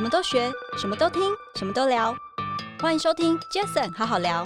[0.00, 1.20] 什么都学，什么都听，
[1.56, 2.16] 什么都聊。
[2.80, 4.42] 欢迎收听 Jason 好好聊。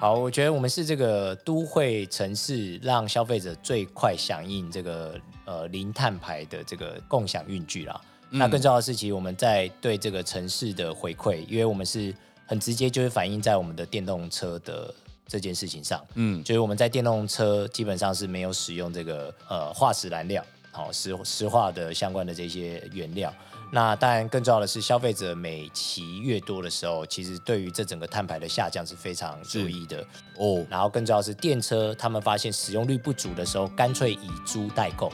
[0.00, 5.14] 好，我觉得我们是这个都会城市让消费者最快响应这个
[5.44, 8.00] 呃零碳牌的这个共享运具啦。
[8.30, 12.12] 嗯、那更重要的是，其实我们在对这个城市的回馈，因为我们是
[12.46, 14.92] 很直接，就是反映在我们的电动车的
[15.28, 16.04] 这件事情上。
[16.14, 20.44] 嗯，就是我们在电动车基本上是没有使用这个呃化石燃料。
[20.72, 23.32] 好，石石化的相关的这些原料，
[23.72, 30.06] 那当然更重要的是，消费者每骑越多的时候，其实对于这整个碳排的下降是非常注意的
[30.38, 30.64] 哦。
[30.70, 35.10] 然后更重要的是，电车他们发现使用率不足的时候，干脆以租代购。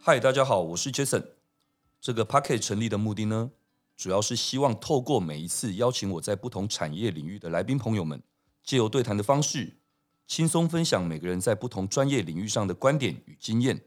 [0.00, 1.24] 嗨，大家好，我是 Jason。
[2.00, 3.50] 这个 Podcast 成立的目的呢，
[3.96, 8.22] 主要是希望透过每一次邀请我在不同产业领域的来宾朋友们，
[8.64, 9.74] 借由对谈的方式。
[10.26, 13.82] 轻松分享每个人在不同专业领域上的观点与经验。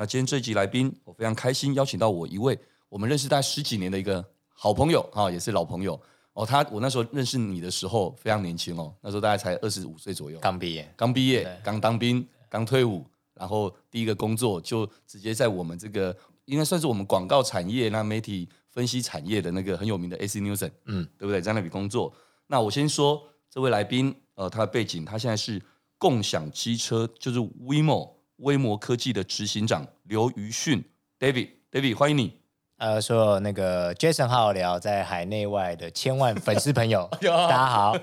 [0.00, 2.56] 那今天这集来宾，我非常开心邀请到我一位
[2.88, 6.00] 我们认识大概十几年的一个好朋友啊，也是老朋友
[6.34, 6.46] 哦。
[6.46, 13.04] 他我那时候认识你的时候非常年轻哦，那时候大概才二十五岁左右，刚毕业，刚毕业，刚当兵，刚退伍，
[13.34, 21.42] 然后第一个工作就直接在我们这个应该算是我们广告产业那媒体分析产业的那个很有名的 AC Nielsen，嗯，对不对？
[21.42, 22.14] 在那里工作。
[22.46, 24.14] 那我先说这位来宾。
[24.36, 25.60] 呃，他的背景，他现在是
[25.98, 28.08] 共享机车，就是 WeMo
[28.38, 30.84] 威摩科技的执行长刘于迅
[31.18, 32.34] David，David 欢迎你。
[32.76, 37.96] 呃，所有那个 Jason 好好聊在海内外的千万粉丝朋友， 大家好。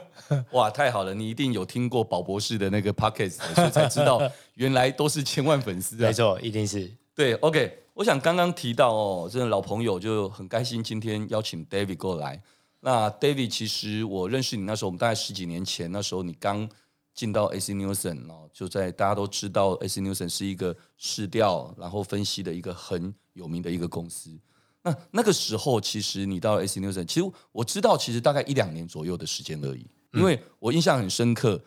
[0.52, 4.22] 哇，太好了，你一定有听过宝博士的那个 Podcast，所以才知道
[4.56, 6.08] 原来都是千万粉丝啊。
[6.08, 6.92] 没错，一定是。
[7.16, 12.42] 对，OK，我想刚刚提到哦，真的老朋友就很开心，今天邀请 David 过来。
[12.82, 16.70] 那 David，其实我认识你那时候，我们大概十几年前，那时候你刚
[17.16, 24.38] 进到 AC Nielsen 哦，就在大家都知道 AC Nielsen 是一个市调然后分析的一个很有名的一个公司。
[24.84, 31.60] 那那个时候，其实你到 AC Nielsen，其实我知道，其实大概一两年左右的时间而已，因为我印象很深刻，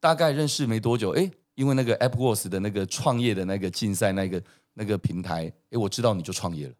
[0.00, 6.74] 大概认识没多久，哎，因为那个 AppWorks 的那个创业的那个竞赛那个那个平台，哎，我知道你就创业了。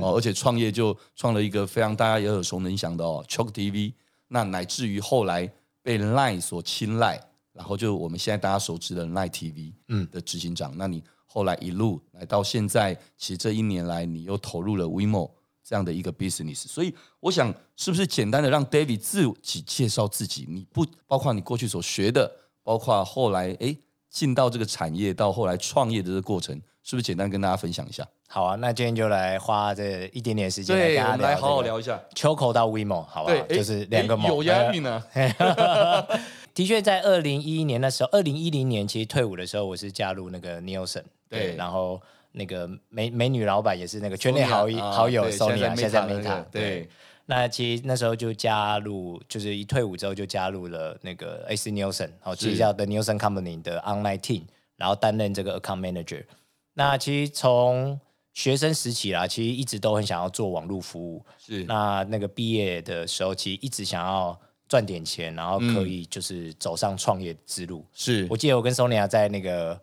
[0.00, 3.92] 哦，而且创业就创了一个非常大家也耳熟能详的哦，Choke TV，
[4.28, 5.52] 那乃至于后来
[5.82, 7.20] 被 Line 所青睐，
[7.52, 10.72] 然后就我们现在大家熟知的 Line TV，嗯，的执行长。
[10.74, 15.30] 嗯、那你后来一路来到现在，其实这一年来你又投入了 WeMo
[15.62, 20.46] 这样的一个 business，所以我想是不是简单的让 David 自己介绍自己？
[20.48, 22.30] 你不包括你过去所学的，
[22.62, 23.76] 包括后来哎
[24.10, 28.06] 进到这个产业到后来创业的这个过程，是不是简单跟大家分享一下？
[28.28, 32.00] 好啊，那今天就来花这一点点时间，来跟大家来好好聊一下。
[32.14, 35.02] Choco 到 WeMo，好吧，对就是两个有押韵呢。
[36.54, 42.00] 的确，在二零一一年的时候，二零一零年其实退伍的时候，我是加入那个 Nielsen，对，对然后
[42.32, 46.88] 那个美美女老板也是那个圈内好友好友 Sonia，现在 Meta，对。
[47.24, 54.42] 那其实那时候就加入，就是一退伍之后就加入了那个 AC Nielsen，好，其实叫 The Nielsen Company 的 Online Team，
[54.76, 56.24] 然后担任这个 Account Manager。
[56.74, 58.00] 那其实从
[58.32, 61.24] 学生时期啦，其实一直都很想要做网络服务。
[61.38, 64.38] 是，那那个毕业的时候，其实一直想要
[64.68, 67.86] 赚点钱，然后可以就是走上创业之路。
[67.92, 69.80] 是，我记得我跟 Sonia 在那个。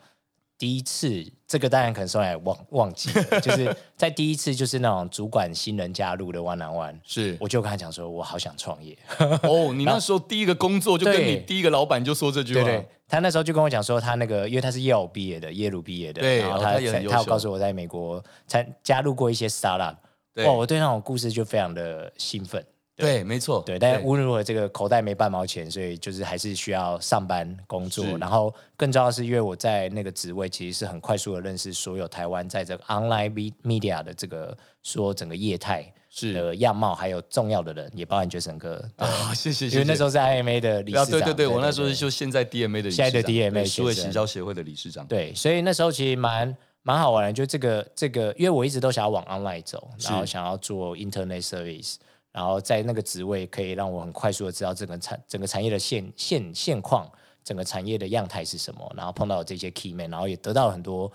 [0.60, 8.96] 第一次，这个当然可能说来忘忘记了，就是在第一次就是那种主管新人加入的 one on one，是，我就跟他讲说，我好想创业。
[9.44, 12.64] 哦，你那时候第一个工作就跟你第一个老板就说这句话。
[12.64, 19.96] 对，对，他那时候就跟我讲说，他那个因为他是耶鲁毕业的，耶鲁毕业的，对，然后他他有告诉我在美国参加入过一些 startup，
[20.36, 22.62] 对，哇，我对那种故事就非常的兴奋。
[23.00, 23.64] 对，对，没错。
[23.66, 28.06] 对，但是无论如何，这个口袋没半毛钱，所以就是还是需要上班工作。
[28.18, 33.32] 然后更重要的是，因为我在那个职位，其实是很快速的认识所有台湾在这个 online
[33.64, 39.68] media 的这个说整个业态是的样貌，还有重要的人，也包含 Jason 哥啊，谢谢。
[39.68, 45.06] 因为那时候是 IMA 的理事长，对对对，我那时候就现在 DMA 的理事长，现在的 DMA 数位行销协会的理事长。
[45.08, 51.96] 对，所以那时候其实蛮蛮好玩的，就这个这个，因为我一直都想要往 online 走，然后想要做 internet service。
[52.32, 57.12] 然后在那个职位可以让我很快速的知道整个产整个产业的现现现况，
[57.44, 58.94] 整个产业的样态是什么。
[58.96, 61.12] 然后碰到这些 key man，然后也得到很多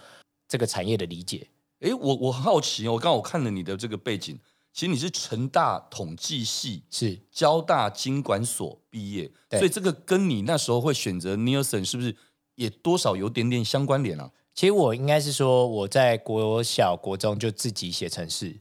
[0.49, 1.47] 这个产业的理解。
[1.81, 4.39] 哎，我我很好奇，我刚刚我看了你的这个背景，
[4.73, 12.17] 其实你是成大统计系，是交大经管所毕业，对所以这个跟你那时候会选择 Nielsen 是不是
[12.57, 14.31] 也多少有点点相关联啊？
[14.55, 18.57] 其实我应该是说我在国小国中就自己写程式。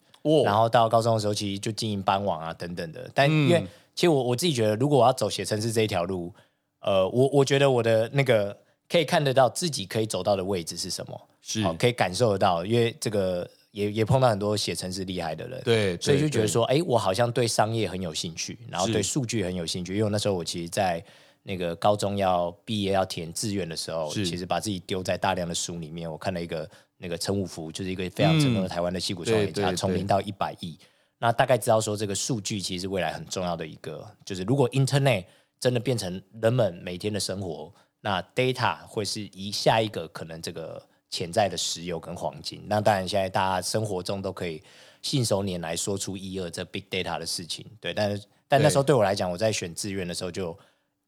[0.46, 3.10] 然后到高中的时候，其实就经营班网啊等等的。
[3.14, 6.34] 但因为其实我我自己觉得，如果我要走写程式这一条路，
[6.80, 8.58] 呃，我我觉得我的那个
[8.90, 11.64] 可以看得到自己可以走到的位置是什么，是。
[11.74, 12.66] 可以感受得到。
[12.66, 21.04] 因为这个也也碰到很多写程式厉害的人，对，所以就觉得说，哎，我好像对商业很有兴趣，然后对数据很有兴趣，因为那时候我其实，在
[21.44, 26.70] 那个高中要毕业要填志愿的时候，其实把自己丢在大量的书里面，我看了一个
[27.04, 30.80] 那个陈五福，就是一个非常成功的台湾的戏骨创业家，从零到一百亿，
[31.20, 35.26] 那大概知道说这个数据其实是未来很重要的一个，就是如果 Internet
[35.60, 37.72] 真的变成人们每天的生活，
[38.02, 40.82] 那 Data 会是一下一个可能这个。
[41.14, 44.60] 潜在的石油跟黄金，那当然现在大家生活中都可以
[45.04, 50.58] 信手拈来说出一二这 big data 的事情，对，但是但那时候对我来讲，我在选志愿的时候就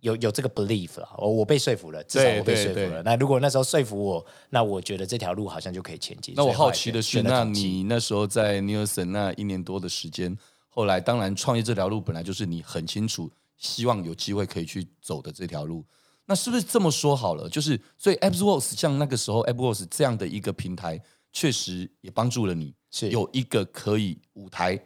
[0.05, 3.01] 有有这个 belief 了，我我被说服了，至少我被说服了。
[3.01, 6.35] 那如果那时候说服我，那我觉得这条路好像就可以前进。
[6.37, 10.37] 那我好奇的是，那你那时候在 Nielsen 那一年多的时间，
[10.69, 15.83] 后来当然创业这条路本来就是你很清楚希望有机会可以去走的这条路。
[16.27, 17.49] 那是不是这么说好了？
[17.49, 21.01] 就是所以 AppsWorks 像那个时候 AppsWorks 这样的一个平台，
[21.31, 24.79] 确实也帮助了你，是有一个可以舞台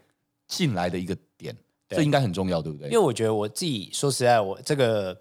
[0.47, 1.27] 进来的一个点，
[1.89, 2.87] 这应该很重要，对不对？
[2.87, 5.19] 因为我觉得我自己说实在，我这个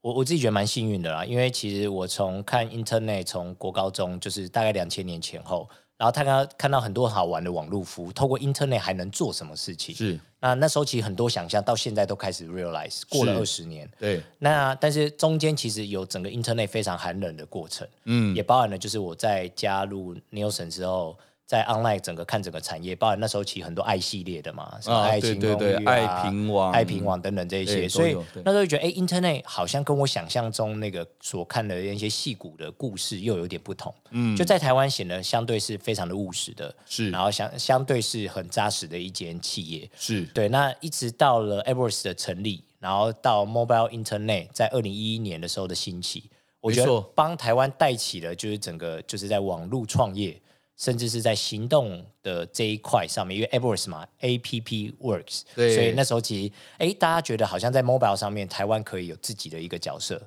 [0.00, 1.24] 我我自己觉得蛮幸运的啦。
[1.24, 5.68] 因为其实我从看 Internet 从国高中，就是大概两千年前后。
[5.98, 9.94] 然后他刚刚看到很多好玩的网络服务，透过 Internet 还能做什么事情？
[9.94, 10.20] 是。
[10.40, 13.00] 那那时候其实很多想象，到现在都开始 realize。
[13.08, 14.22] 过了二十年，对。
[14.38, 21.18] 那但是中间其实有整个 Internet 非常寒冷的过程，嗯，也包含了就是我在加入 Nielsen 之后。
[21.46, 33.94] 在 online 整个看整个产业，包含那时候起很多爱系列的嘛，什么爱情公寓啊、爱平网、爱平网等等这一些，所以那时候就觉得，哎，Internet 好像跟我想象中那个所看的那些戏骨的故事又有点不同。
[34.10, 39.88] 嗯，就在台湾显得相对是非常的务实的，是，然后相相对是很扎实的一间企业。
[39.96, 46.28] 是对，那一直到了 AppWorks 的成立，然后到 Mobile Internet 在二零一一年的时候的兴起，
[46.60, 50.36] 我觉得帮台湾带起了就是整个就是在网络创业。
[50.76, 60.20] 甚至是在行动的这一块上面，因为 AppWorks 嘛，A P P Works，对，所以那时候其实，哎，大家觉得好像在 Mobile 上面，台湾可以有自己的一个角色。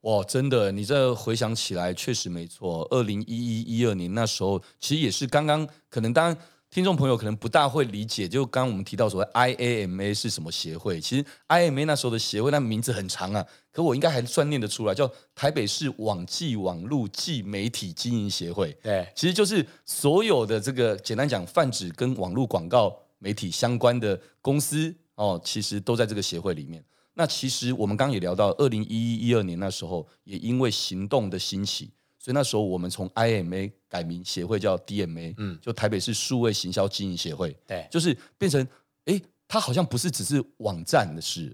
[0.00, 2.86] 哇，真的，你这回想起来确实没错。
[2.90, 6.36] 二零一一一二年那时候，其实也是刚刚，可能当然。
[6.70, 11.00] 听众朋友可能不大会理解，就刚刚我们提到所谓 IAMA 是什么协会？
[11.00, 18.72] 其实 IAMA 那时候的协会，那名字很长啊，可我应该还算念得出来，叫台北市网际网路暨媒体经营协会。
[18.84, 26.84] 对，其实就是所有的这个简单讲，泛指跟网络广告媒体相关的公司哦，其实都在这个协会里面。
[27.14, 31.90] 那其实我们刚刚也聊到，二零一一一二年那时候，也因为行动的兴起。
[32.16, 38.64] 所以那时候我们从 IMA 改名协会叫 DMA，嗯，就台北市数位行销经营协会，对，就是变成，
[39.06, 41.52] 哎，它好像不是只是网站的事，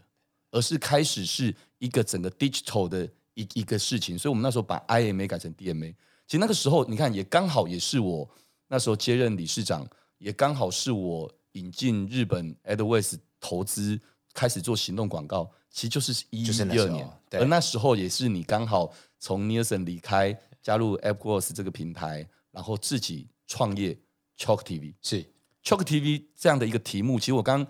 [0.50, 4.18] 而是开始是一个整个 digital 的一一个事情。
[4.18, 5.94] 所以我们那时候把 IMA 改成 DMA，
[6.26, 8.28] 其实那个时候你看也刚好也是我
[8.68, 9.88] 那时候接任理事长，
[10.18, 13.98] 也刚好是我引进日本 AdWords 投资
[14.34, 20.38] 开始做行动广告，其实就是一一二年，而那时候也是你刚好从 Nielsen 离开。
[20.66, 23.96] 加入 AppWorks 这个平台，然后自己创业
[24.36, 25.22] Chalk TV 是
[25.62, 27.64] Chalk TV 这样的一个题目，其实我刚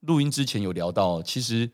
[0.00, 1.70] 录音之前有聊到，其实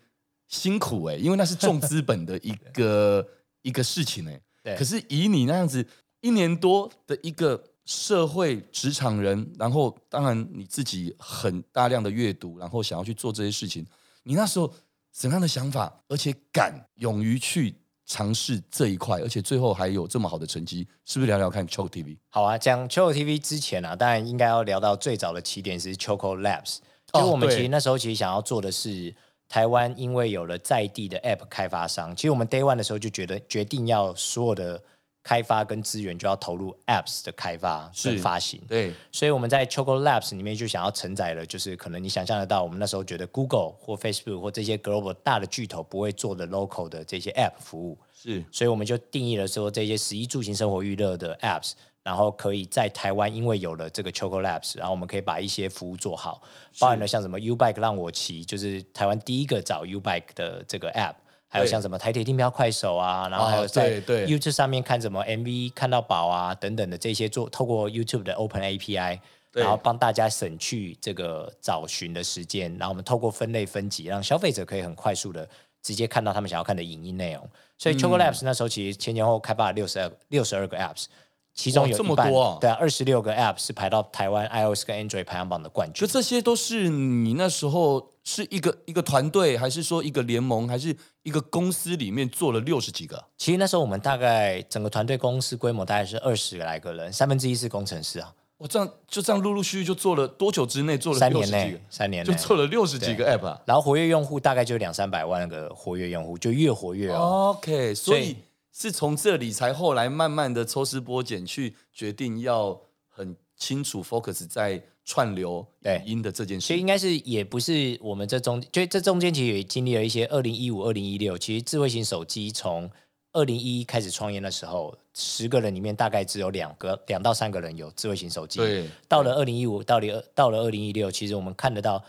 [0.46, 3.28] 辛苦哎、欸，因为那是重资本的一个
[3.62, 4.76] 一个事情哎、欸。
[4.76, 5.84] 可是以你那样子
[6.20, 13.84] 一年多的一个社会职场人，然后当然你自己很大量的阅读，然后想要去做这些事情，
[14.22, 14.72] 你那时候
[15.10, 17.74] 怎样的想法，而且敢勇于去。
[18.08, 22.16] 尝试这一块，而且最后还有这么好的成绩，是不是聊聊看 Choco TV？
[22.30, 26.78] 好啊，讲 Choco TV 之前啊，当然应该要聊到最早的起点是 Choco Labs。
[27.12, 29.14] 就我们其实那时候其实想要做的是，
[29.48, 34.82] 台湾因为有了在地的 App 开发商，其实我们 Day One 的时候就觉得决定要所有的。
[35.22, 51.36] 开发跟资源就要投入 Apps 的开发跟发行，对，所以我们在 Choco Labs 里面就想要承载了，就是可能你想象得到，我们那时候觉得 Google 或 Facebook 或这些 Global 大的巨头不会做的 Local 的这些 App 服务，是，所以我们就定义了说这些十一住行生活娱乐的
[51.42, 51.72] Apps，
[52.02, 56.40] 然后可以在台湾，因为有了这个 Choco Labs，然后我们可以把一些服务做好，
[56.78, 61.16] 包含了像什么 U Bike 让我骑，就是台湾第一个找 U Bike 的这个 App。
[61.48, 69.18] 还有像什么台铁订票快手啊，然后还有在 YouTube 上面看什么 MV 看到宝啊等等的这些做，透过 YouTube 的 Open API，
[69.52, 75.48] 然后帮大家省去这个找寻的时间，然后我们透过分类分级，让消费者可以很快速的
[75.82, 77.48] 直接看到他们想要看的影音内容。
[77.78, 81.06] 所以 Choco Labs 那时候其实前前后后开发了六十二六十二个 Apps。
[81.54, 86.06] 其中有这么多啊，对啊，二十六个 App 是排到台湾 iOS 跟 Android 排行榜的冠军。
[86.06, 93.24] 就这些都是你那时候是一个一个团队，还是说一个联盟，还是一个公司里面做了六十几个？
[93.38, 98.34] 其实那时候我们大概整个团队公司规模大概是二十来个人，三分之一是工程师啊。
[98.58, 107.56] 我这样就这样陆陆续续就做了多久之内做了三年内，三年就做了六十几个 app 啊，然后活跃用户大概就两三百万个活跃用户，就越活跃哦。
[107.56, 108.36] OK，所以
[108.70, 116.66] 是从这里才后来慢慢的抽丝剥茧去决定要很清楚 focus 在串流语音的这件事。
[116.68, 122.90] 所以应该是也不是我们这中，就这中间其实也经历了一些二零一五、二零一六，其实智慧型手机从
[123.32, 128.58] 二零一一开始创业的时候，十个人里面大概只有两个、两到三个人有智慧型手机。
[128.58, 132.02] 对，到了二零一五，到了到了二零一六，其实我们看得到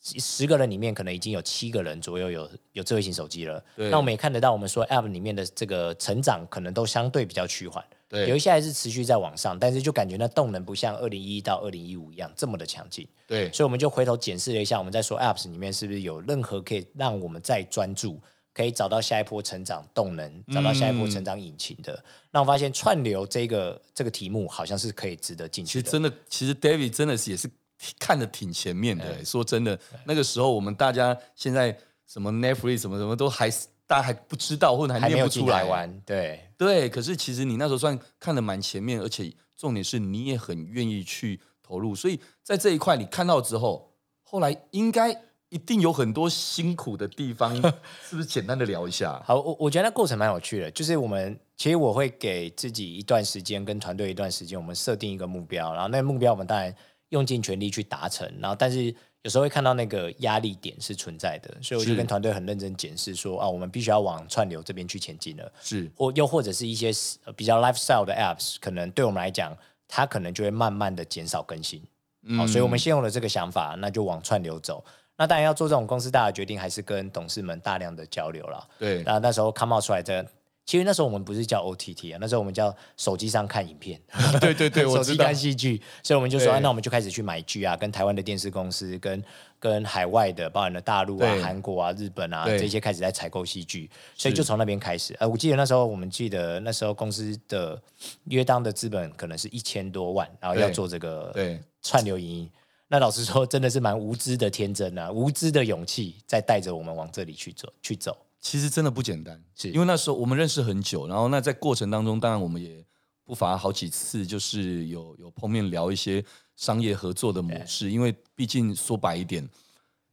[0.00, 3.64] 十个人里面可能已经有七个人左右有有智慧型手机了。
[3.76, 7.82] 对，那我们也看得到，我们说 App 里面的这个成长可能都相对比较趋缓。
[8.14, 13.06] 对，有一些还是持续在往上，但是就感觉那动能不像二零一一到二零一五一样这么的强劲。
[13.26, 18.20] 对，所以我们就回头检视了一下，我们在说 Apps 里面是不是有任何可以让我们再专注。
[18.56, 21.92] 可以找到下一波成长动能，找到下一波成长引擎的。
[22.30, 25.72] 那、嗯、我发现串流这个这个题目好像是可以值得进去。
[25.72, 27.50] 其实真的，其实 David 真的是也是
[27.98, 29.24] 看的挺前面的。
[29.24, 33.50] 说真的，那个时候我们大家现在什么 Netflix 什么什么都还
[33.94, 36.00] 大家还不知道，或者还念不出来玩。
[36.04, 41.94] 对对，可是其实你那时候算看得蛮前面，而且重点是你也很愿意去投入。
[41.94, 45.16] 所以在这一块你看到之后，后来应该。
[45.50, 47.54] 一定有很多辛苦的地方，
[48.02, 49.22] 是不是简单的聊一下？
[49.24, 56.74] 好，我我觉得那过程蛮有趣的，就是我们其实我会给自己一段时间，跟团队一段时间，我们设定一个目标，然后那个目标我们当然
[57.10, 58.92] 用尽全力去达成，然后但是
[59.24, 65.90] 有时候会看到那个压力点是存在的，所以我就跟团队很认真检视说啊，我们必须要往串流这边去前进了，是。
[65.96, 66.90] 或又或者是一些
[67.34, 69.56] 比较 lifestyle 的 apps，可能对我们来讲，
[69.88, 71.82] 它可能就会慢慢的减少更新，
[72.24, 74.84] 嗯，好，所以我们先用了这个想法，那就往串流走。
[75.16, 78.68] 那当然要做这种公司大的决定，还是跟董事们大量的交流了。
[78.78, 80.26] 对，那那时候 come out 出来的，
[80.66, 84.00] 其实那时候我们不是叫 OTT 啊，那时候我们叫手机上看影片。
[84.40, 89.22] 对对对， 手机看戏剧，所以我们就说，啊，那我们就开始去买剧啊，跟台湾的电视公司，跟
[89.58, 95.14] 跟海外的，包含了大陆啊、韩国啊、日本啊这些开始在采购戏剧，所以就从那边开始。
[95.18, 97.80] 呃，我记得那时候我们记得那时候公司的
[98.24, 101.60] 约当的资本可能是一千多万，然后要做这个对。
[101.82, 102.50] 串流影音。
[102.88, 108.16] 那老实说，真的是蛮无知的天真啊，无知的勇气在带着我们往这里去走，去走。
[108.44, 112.84] 其实真的不简单，是因为那时候我们认识很久，然后那在过程当中，当然我们也
[113.24, 116.22] 不乏好几次，就是有有碰面聊一些
[116.54, 117.90] 商业合作的模式。
[117.90, 119.48] 因为毕竟说白一点，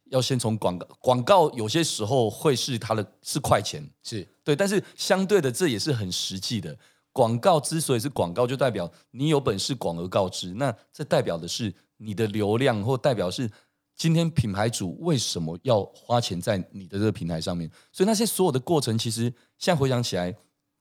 [0.06, 6.74] 要先从广告，广告有些时候会是它的是快钱，是对，但是相对的这也是很实际的。
[7.12, 11.72] 广告之所以是广告，就代表你有本事广而告之，那这代表的是。
[12.04, 13.48] 你的流量或代表是
[13.94, 17.70] 今天品牌主为什么要花钱在你的这个平台上面？
[17.92, 20.34] 所以那些所有的过程，其实现在回想起来，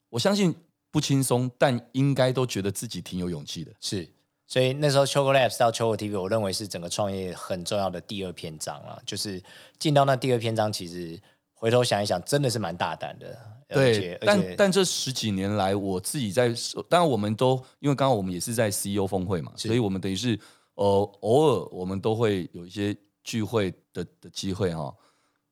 [0.09, 0.55] 我相信
[0.89, 3.71] 不轻松，但应该都觉得自己挺有勇气的。
[3.79, 4.09] 是，
[4.47, 8.99] 所以那时候 Choco Labs 到 Choco TV，我认为是整个创业很重要的第二篇章了。
[9.05, 9.43] 就是
[9.77, 11.21] 进到那第二篇章，其实
[11.53, 13.37] 回头想一想，真的是蛮大胆的。
[13.67, 16.51] 对，但但这十几年来，我自己在，
[16.89, 20.39] 当然我们都因为刚刚我们也是在 CEO 峰会嘛，所以我们等于是。
[20.81, 24.91] 呃，偶尔我们都会有一些聚会的的机会哈。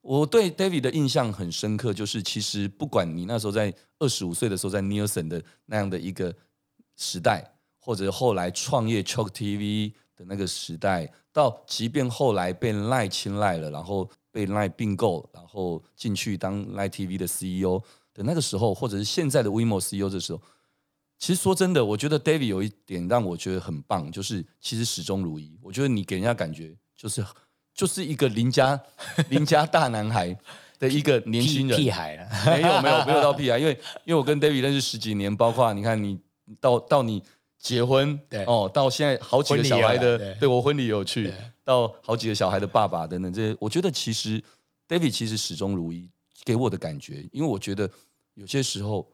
[0.01, 6.35] 我对 David 的印象很深刻，就是其实不管你那时候在二十五岁的时候在 Nielsen 的那样的一个
[6.95, 17.79] 时代，或者后来创业 Choke TV 的那个时代，到即便后来被 Line 青睐了，然后被 Line 并购，然后进去当 Line TV 的 CEO
[18.15, 20.41] 的那个时候，或者是现在的 WeMo CEO 的时候。
[21.19, 25.59] 其实说真的，我觉得 David 有一点让我觉得很棒，就是其实始终如一。
[25.61, 27.23] 我觉得你给人家感觉就是
[27.73, 28.81] 就是一个邻家
[29.29, 30.35] 邻家大男孩
[30.79, 33.73] 的一个年轻人， 屁，屁孩了，没有没有没有到屁孩， 因为
[34.05, 36.17] 因为我跟 David 认识十几年，包括你看你
[36.61, 37.21] 到到你
[37.57, 38.45] 结婚对。
[38.45, 41.33] 哦，到现在好几个小孩的，对，对我婚礼有去，
[41.65, 44.41] 到好几个小孩的爸爸等等这些，我觉得其实
[44.87, 46.09] David 其实始终如一，
[46.45, 47.89] 给我的感觉，因为我觉得
[48.35, 49.05] 有些时候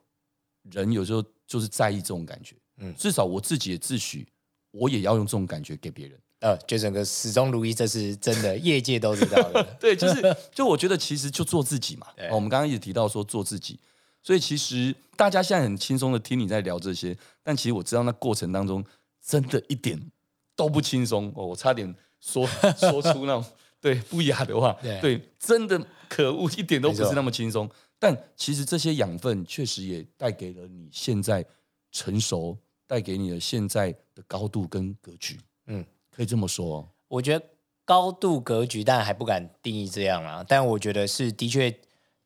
[0.72, 1.24] 人有时候。
[1.48, 4.26] 就是在意这种感觉，嗯，至少我自己也自诩，
[4.72, 6.20] 我也要用这种感觉给别人。
[6.40, 9.64] 呃，就整个始终如一，这是真的，业界都知道的。
[9.80, 12.08] 对，就是，就我觉得其实就做自己嘛。
[12.32, 13.80] 哦，我们刚刚一直提到说做自己，
[14.24, 18.84] 所以其实大家现在很轻松的听你在聊这些，但其实我知道那过程当中
[19.24, 20.02] 真的一点
[20.56, 23.46] 都不轻松哦，我差点说说出那种
[23.80, 25.80] 对不雅的话，对，对，真的
[26.10, 27.70] 可恶，一点都不是那么轻松。
[28.00, 31.46] 但其实这些养分确实也带给了你现在
[31.92, 35.40] 成熟，带给你的现在的高度跟格局。
[35.68, 36.88] 嗯，可以这么说。
[37.08, 37.46] 我觉得
[37.84, 40.44] 高度格局，但还不敢定义这样啊。
[40.48, 41.74] 但我觉得是的确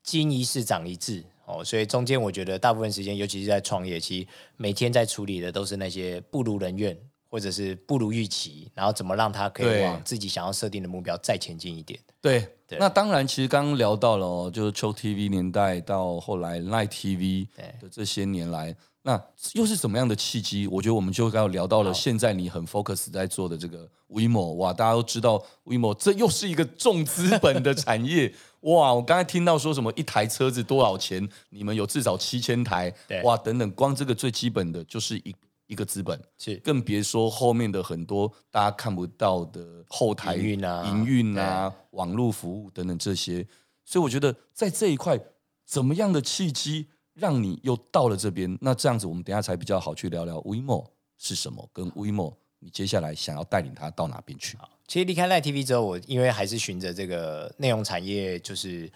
[0.04, 1.64] 经一事长一智哦。
[1.64, 6.98] 所以中间我觉得大部分时间，尤其是在创业期，每天在处理的都是那些不如人愿，
[7.30, 12.00] 或者是不如预期，然后怎么让他可以往自己想要设定的目标再前进一点？
[12.20, 17.48] 对，对那当然，其实刚刚聊到了哦，就是 CHOTV 年代到后来 Line TV
[17.80, 19.22] 的这些年来，那
[19.54, 20.66] 又是怎么样的契机？
[20.68, 28.94] 我觉得我们就要聊到了现在你很 focus 在做的这个 WeMo 哇，大家都知道 WeMo 这又是一个重资本的产业 哇！
[28.94, 31.30] 我刚才听到说什么一台车子多少钱？
[31.52, 32.94] 你们有至少七千台
[33.24, 35.34] 哇等等，光这个最基本的就是一。
[35.70, 43.46] 一个资本是，更别说后面的很多大家看不到的后台营运啊、营运啊、网络服务等等这些，
[43.86, 45.20] 所以我觉得在这一块，
[45.64, 48.58] 怎么样的契机让你又到了这边？
[48.60, 50.88] 那这样子我们等下才比较好去聊聊 WeMo
[51.20, 54.58] 是什么，跟 WeMo 你接下来想要带领他到哪边去？
[54.88, 58.92] 其实离开 Line TV 之后，我因为还是循着这个内容产业，就是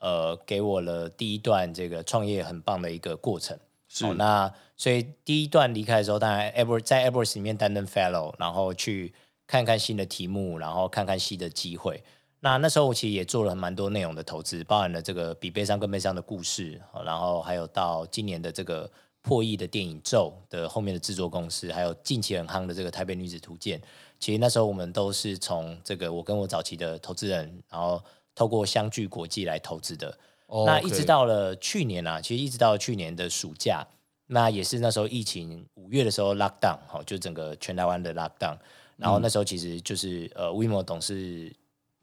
[0.00, 3.56] 呃，给我了第一段这个创业很棒的一个过程。
[3.88, 4.52] 是、哦、那。
[4.78, 9.14] 所以第一段离开的时候，当然 AdWords 在 AdWords 里面担任 Fellow，然后去
[9.46, 12.04] 看看新的题目，然后看看新的机会。
[12.40, 18.90] 那那时候我其实也做了蛮多内容的投资，包含了这个比悲伤更悲伤的故事，然后还有到今年的这个
[19.22, 23.80] 破亿的电影咒的后面的制作公司，还有近期很夯的这个台北女子图鉴。
[24.20, 30.18] 其实那时候我们都是从这个我跟我早期的投资人，然后透过相聚国际来投资的。
[30.46, 30.66] Oh.
[30.66, 33.86] 那一直到了去年啊，其实一直到去年的暑假。
[34.28, 38.56] 那也是那时候疫情五月的时候 lock down，好，就整个全台湾的 lock down，
[38.96, 41.54] 然后那时候其实就是呃 WeMo 董事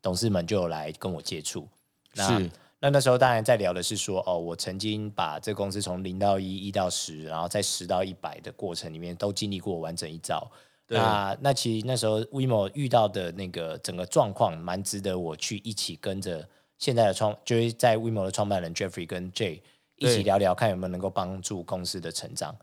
[0.02, 1.68] 董事们就有来跟我接触，
[2.16, 10.50] 那那那时候当然在聊的是说哦，我曾经把这公司从零到一，一到十，然后在十到一百的过程里面都经历过完整一遭。
[10.88, 16.48] 那那其实那时候 WeMo 遇到的那个整个状况蛮值得我去一起跟着
[16.84, 19.62] 现在的创，就是在 WeMo 的创办人 Jeffrey 跟 Jay。
[19.96, 22.54] 一起聊聊，看有没有能够帮助公司的成长。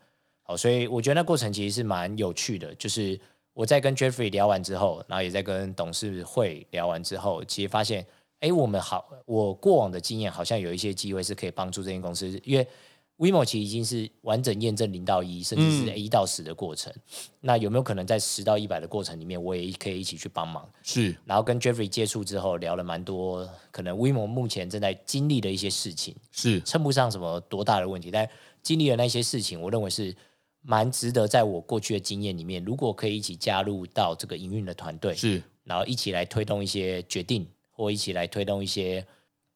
[0.43, 2.75] 好，所以我觉得那过程其实是蛮有趣的。
[2.75, 3.19] 就是
[3.55, 8.07] 我在跟 Jeffrey 聊完之后，然后也在跟董事会聊完之后，其实发现，
[8.41, 12.69] 哎，我们好，我过往的经验好像有一些机会是可以帮助这间公司，因为。
[13.21, 16.91] WeMo 其实已经是完整验证零到一，甚至是一到十的过程。
[16.97, 17.03] 嗯、
[17.41, 20.67] 那有没有可能在十到一百的过程里面，我也可以一起去帮忙？
[20.83, 21.15] 是。
[21.27, 28.27] 然后跟 Jeffrey 接触之后，聊了蛮多，可能 WeMo 目前正在经历的一些事情，是称不上什么多大的问题，但
[28.63, 30.17] 经历了那些事情，我认为是
[30.63, 39.07] 蛮值得在我过去的经验里面，如果可以一起加入到这个营运的团队，是，然后一起来推动一些决定，或一起来推动一些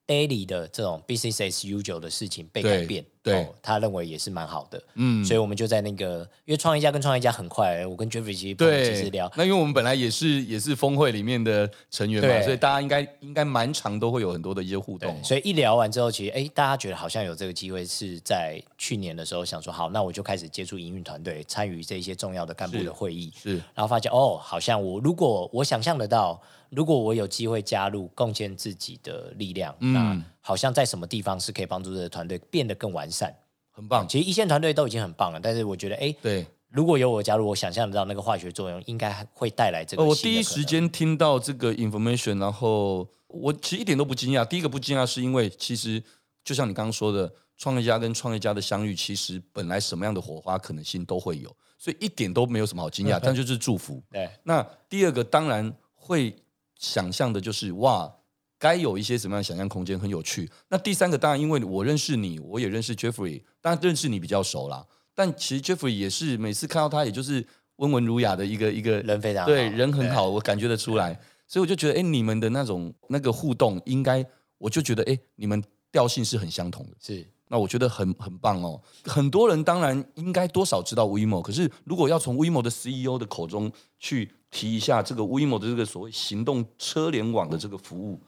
[0.06, 3.02] daily 的这种 business as usual 的事情被改变。
[3.24, 8.84] 对、哦，他认为也是蛮好的，嗯，所以我们就在那个，因为创业家跟创业家很快，我跟 Jeffrey 其实对。
[8.84, 23.62] 其实聊，那因为我们本来也是也是峰会里面的成员嘛，所以大家应该应该蛮常都会有很多的一些互动，所以一聊完之后，其实哎，大家觉得好像有这个机会，是在去年的时候想说，好，那我就开始接触营运团队，参与这些重要的干部的会议，是，是。
[23.74, 29.92] 然后发现哦，好像我如果我想象得到，如果我有机会加入，贡献自己的力量，嗯。
[29.94, 33.34] 那好像在什么地方是可以帮助这个团队变得更完善，
[33.70, 34.06] 很棒。
[34.06, 40.04] 其实一线团队都已经很棒了，但是我觉得，哎，对，如果有我加入，我想象得到那个化学作用，应该会带来这个。
[40.04, 44.44] 我第一时间听到这个 information，然后我其实一点都不惊讶。
[44.44, 46.02] 第一个不惊讶是因为，其实
[46.44, 54.02] 就像你刚刚说的，创业家跟创业家的相遇，其实本来什么样的火花可能性都会有，所以一点都没有什么好惊讶，但就是祝福。
[54.10, 54.28] 对。
[54.42, 56.36] 那第二个当然会
[56.78, 58.14] 想象的就是哇。
[58.64, 60.50] 该有一些什么样的想象空间，很有趣。
[60.70, 64.86] 那第三个当然，因为我认识你，我也认识 Jeffrey，当然认识你比较熟啦。
[65.14, 67.46] 但其实 Jeffrey 也是每次看到他，也就是
[67.76, 71.20] 温文儒雅的一个一个人，非常好对人很好，我感觉得出来。
[71.46, 74.24] 所以我就觉得，哎，你们的那种那个互动，应该
[74.56, 76.96] 我就觉得，哎，你们调性是很相同的。
[76.98, 78.80] 是，那我觉得很很棒哦。
[79.04, 88.18] 很多人当然应该多少知道 WeMo，可是如果要从 WeMo 的 CEO 的口中去提一下这个 WeMo 的这个所谓行动车联网的这个服务。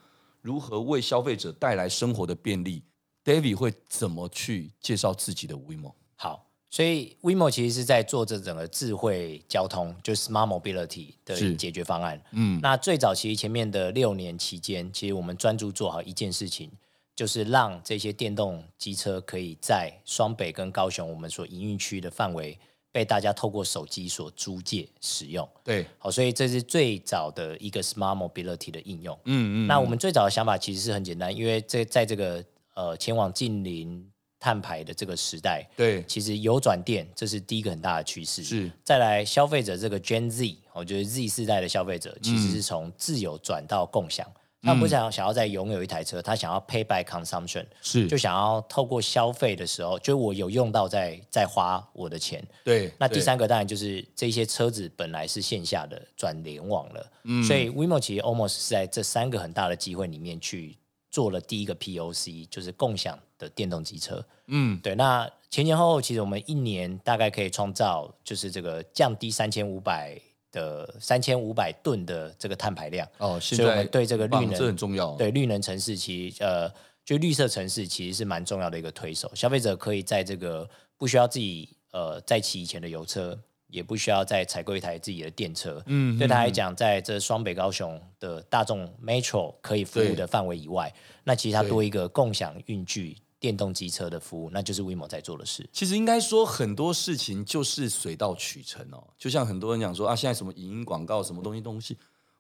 [0.47, 2.81] 如何为消费者带来生活的便利
[3.25, 5.93] ？David 会怎么去介绍自己的 WeMo？
[6.15, 12.23] 好，所以 WeMo 其实是在做这整个智慧交通，就是 Smart Mobility 的解决方案。
[12.31, 16.71] 嗯，那最早其实前面的六年期间，其实我们专注做好一件事情，
[17.17, 22.57] 就是让这些电动机车可以在双北跟高雄我们所营运区的范围。
[22.97, 29.15] 被大家透过手机所租借使用，对，好，所以这是最早的一个 smart mobility 的应用。
[29.27, 38.43] 嗯嗯，那我们最早的想法其实是很简单，因为在在这个呃前往近邻碳排的这个时代，对，其实有转电这是第一个很大的趋势。
[38.43, 44.27] 是，再来消费者这个 Gen Z，我觉得 Z 世代的消费者其实是从自由转到共享。
[44.67, 52.45] 他不想想要再拥有一台车，他想要 pay by consumption，是就想要透过消费的时候，就我有用到再再花我的钱。
[52.65, 60.77] 对，那第三个当然就是这些车子本来是线下的转联网了，嗯，所以 WeMo 其实 almost 是在这三个很大的机会里面去
[61.11, 64.23] 做了第一个 POC，就是共享的电动机车。
[64.49, 64.95] 嗯，对。
[64.97, 70.21] 那前前后后其实我们一年大概可以创造就是这个降低三千五百。
[70.53, 75.15] 的三千五百吨的这个碳排量哦，所以我们对这个绿能这很重要。
[75.17, 76.73] 对绿能城市，其实呃，
[77.05, 79.31] 就绿色城市其实是蛮重要的一个推手。
[79.35, 85.83] 消费者可以在这个不需要自己呃再骑以前的油车，也不需要再采购一台自己的电车。
[85.87, 90.93] 嗯，对他来讲，在这双北高雄的大众 Metro 可以服务的范围以外，
[91.25, 93.17] 那其实它多一个共享运具。
[93.38, 95.68] 电动机车的服务，那就是 WeMo 在做的事。
[95.72, 99.07] 其实应该说很多事情就是水到渠成哦。
[99.18, 101.96] 就像很多人讲说啊，现在什么影音广告，什么东西东西，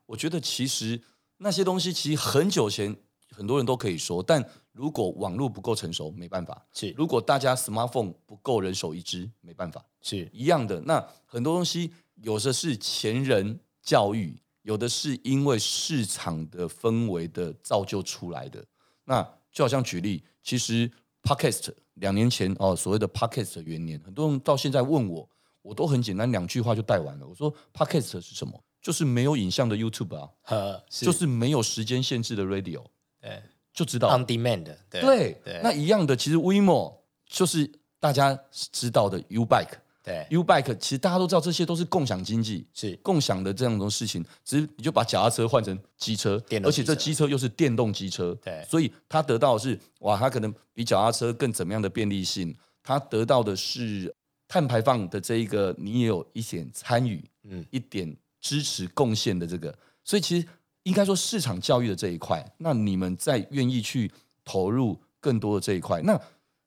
[0.06, 1.00] 我觉得其实
[1.36, 2.96] 那些东西其实很久前
[3.30, 6.66] 很多人都可以说，但如果网络不够成熟，没办法。
[6.72, 9.84] 是，如果大家 smartphone 不够人手一支，没办法。
[10.00, 10.80] 是一样的。
[10.82, 18.64] 那很多东西有的是前人教育，有的是因为市场的氛围的造就出来的。
[19.04, 20.24] 那就好像举例。
[20.46, 20.88] 其实
[21.24, 25.28] ，Podcast 两年前哦，所谓的 Podcast 元年，很多人到现在问我，
[25.60, 27.26] 我都很简单两句话就带完了。
[27.26, 28.62] 我说 Podcast 是什么？
[28.80, 31.04] 就是没有影像的 YouTube 啊，呵是。
[31.04, 32.84] 就是没有时间限制的 Radio，
[33.20, 33.42] 对，
[33.74, 34.16] 就知道。
[34.16, 35.00] On Demand，对。
[35.00, 35.60] 对，对。
[35.64, 36.94] 那一样的，其实 WeMo
[37.26, 39.78] 就是大家知道的 U-Bike。
[40.06, 44.24] 对，U-Bike 其实大家都知道，这些都是共享经济，是共享的这样的事情。
[44.44, 52.54] 只是你就把脚踏车换成机车，而且这机车又是电动机车，对，所以它得到的是哇，它可能比脚踏车更怎么样的便利性？
[52.84, 54.14] 它得到的是
[54.46, 59.76] 碳排放的这一个，你也有一点参与，嗯，一点支持贡献的这个。
[60.04, 60.46] 所以其实
[60.84, 64.08] 应该说市场教育的这一块，那你们在愿意去
[64.44, 66.16] 投入更多的这一块，那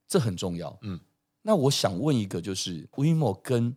[0.10, 1.00] 这很重要，嗯。
[1.42, 3.76] 那我想问一个，就是 WeMo 跟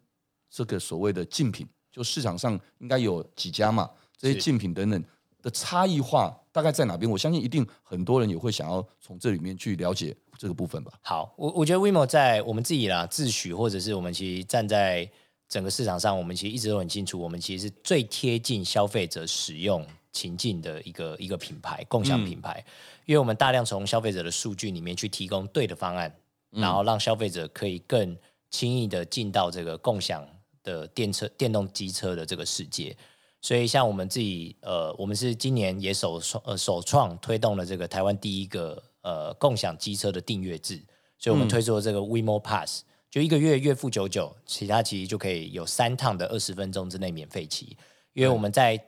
[0.50, 3.90] 这个所谓的竞品，就市场上应该有几家嘛？
[4.18, 5.02] 这些竞品等等
[5.40, 7.10] 的差异化大概在哪边？
[7.10, 10.92] 我相信一定很多人也会想要从这里面去了解这个部分吧。
[11.02, 15.10] 好，我我觉得 WeMo 在我们自己啦自诩，或者是我们其实站在
[15.48, 22.70] 整个市场上，我们其实一直都很清楚，我们其实是最贴近消费者使用情境的一个一个品牌，共享品牌，嗯、
[23.06, 26.14] 因为我们大量从消费者的数据里面去提供对的方案。
[26.52, 28.16] 然后让消费者可以更
[28.50, 30.26] 轻易的进到这个共享
[30.62, 32.96] 的电车、电动机车的这个世界。
[33.40, 40.80] 所以，像我们自己，呃，我们是今年也首创呃首创推动了这个台湾第一个呃共享机车的订阅制。
[41.18, 47.76] 所以我们推出了这个 WeMo Pass，就一个月月付九九，其他其实就可以有三趟的二十分钟之内免费骑。
[48.12, 48.80] 因为我们在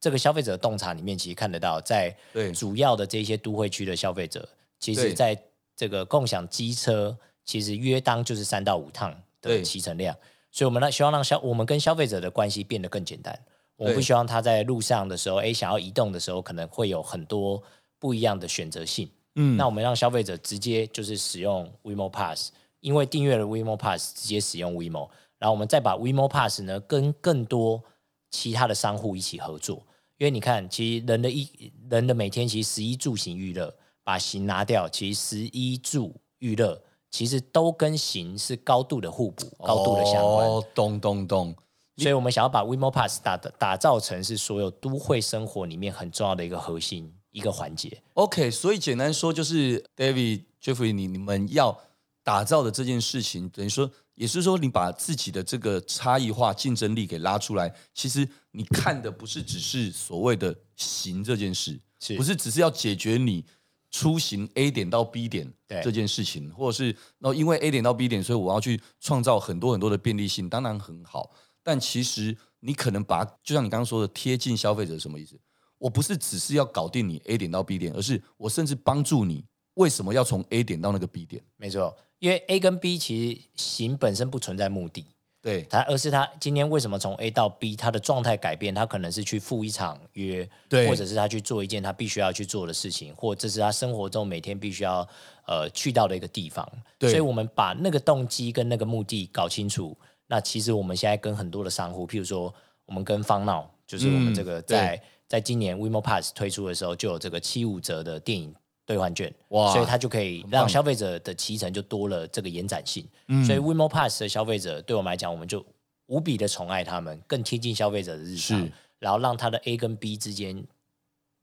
[0.00, 2.14] 这个消费者的洞察里面，其实看得到，在
[2.54, 4.46] 主要的这些都会区的消费者，
[4.78, 5.40] 其实在
[5.82, 10.16] 这个共享机车其实约当就是三到五趟的骑乘量，
[10.52, 13.36] 所以我们呢希望让消我们跟消费者的关系变得更简单。
[13.74, 17.60] 我们不希望他在路上的时候，哎，想要移动的时候，可能会有很多
[17.98, 19.10] 不一样的选择性。
[19.34, 27.82] 嗯，那我们让消费者直接就是使用 WeMo Pass，因为订阅了 WeMo Pass，直接使用 WeMo，然后我们再把 WeMo Pass 呢跟更多
[28.30, 29.84] 其他的商户一起合作。
[30.18, 33.74] 因为你看，其实人的一人的每天其实十一住行娱乐。
[34.04, 40.46] 把形拿掉，其实食衣住娱乐其实都跟形是高度的互补，高度的相关。
[40.48, 41.54] 哦，咚咚咚！
[41.98, 48.02] 所以我们想要把 WeMo Pass 打打造成是所有都会生活里面很重要的一个核心一个环节。
[48.14, 51.78] OK，所以简单说就是 David Jeffrey，你你们要
[52.24, 57.72] 打造的这件事情，等于说也是说你把自己的这个差异化竞争力给拉出来。
[57.92, 63.44] 其实你看的不是只是所谓的行这件事，是不是只是要解决你。
[63.92, 71.30] 出行 A 点到 B 点这件事情，或者是那因为 A 点到 B 点，所以我要去创造很多很多的便利性，当然很好。
[71.62, 75.38] 但其实你可能把，就像你刚刚说的，贴近消费者是什么意思？
[75.78, 81.42] 我不是只是要搞定你 A 点到 B 点，而是我甚至帮助你为什么要从 A 点到那个 B 点？
[81.56, 85.06] 没错，因为 A 跟 B 其实行本身不存在目的。
[85.42, 95.06] 对他，而是他今天为什么从 A 到 B，他的状态改变，他可能是去赴一场约，对，或者是他去做一件他必须要去做的事情，或这是他生活中每天必须要
[95.48, 96.66] 呃去到的一个地方。
[96.96, 99.96] 对，所以我们把那个动机跟那个目的搞清楚。
[100.28, 102.54] 那其实我们现在跟很多的商户，譬如说
[102.86, 108.54] 我们跟方闹，就是我们这个在、嗯、在今年 WeMo Pass 推出的时候，就有这个七五折的电影。
[108.84, 113.06] 兑换券，哇，所以它就可以让消费者的骑乘就多了这个延展性。
[113.28, 115.64] 嗯，所以 WeMo Pass 的消费者对我们来讲，我们就
[116.06, 118.68] 无比的宠爱他们，更贴近消费者的日常，
[118.98, 120.64] 然后让他的 A 跟 B 之间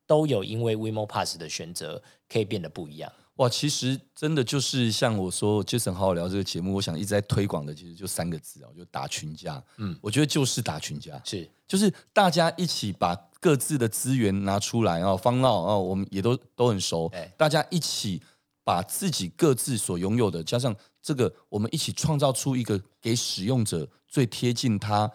[0.06, 3.12] 都有因为 WeMo Pass 的选择可以变得不一样。
[3.40, 9.64] 哇，其实真的就是像我说，Jason 好好聊这个节目，我想一直在推广的，其实就三个字啊，就打群架。
[9.78, 18.22] 嗯，我觉得就是打群架，是就是大家一起把各自的资源拿出来啊，方闹啊，我们也都都很熟，大家一起
[18.66, 25.10] 把自己各自所拥有的，加上这个，我们一起创造出一个给使用者最贴近他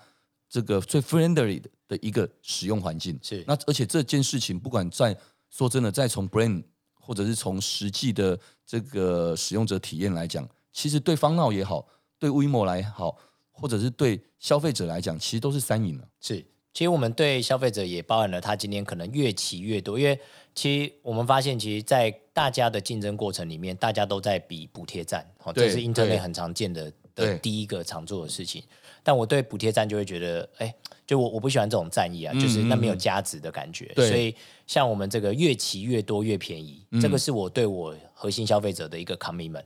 [0.48, 3.18] 这个最 friendly 的的一个使用环境。
[3.22, 5.14] 是，那而且这件事情，不管在
[5.50, 6.64] 说真的，再从 brand
[7.04, 11.86] 或者是从实际的这个使用者体验来讲，其实对方闹也好，
[12.18, 13.16] 对 WeMo 来好，
[13.52, 16.08] 或者是对消费者来讲，其实都是三赢了。
[16.20, 16.38] 是，
[16.72, 20.18] 其实我们对消费者也包含了他今天可能越骑越多，因为
[20.54, 28.62] 其实我们发现，其实，在大家的竞争过程里面，大家都在比补贴战，哦，这是 Internet 很常见的的第一个常做的事情。
[29.02, 30.74] 但我对补贴战就会觉得，哎。
[31.06, 33.92] 就我我不喜欢这种战役啊，就是那没有价值的感觉。
[33.94, 34.34] 所以
[34.66, 39.64] 像我们这个越骑越多越便宜，嗯，这个是我对我核心消费者的一个 commitment。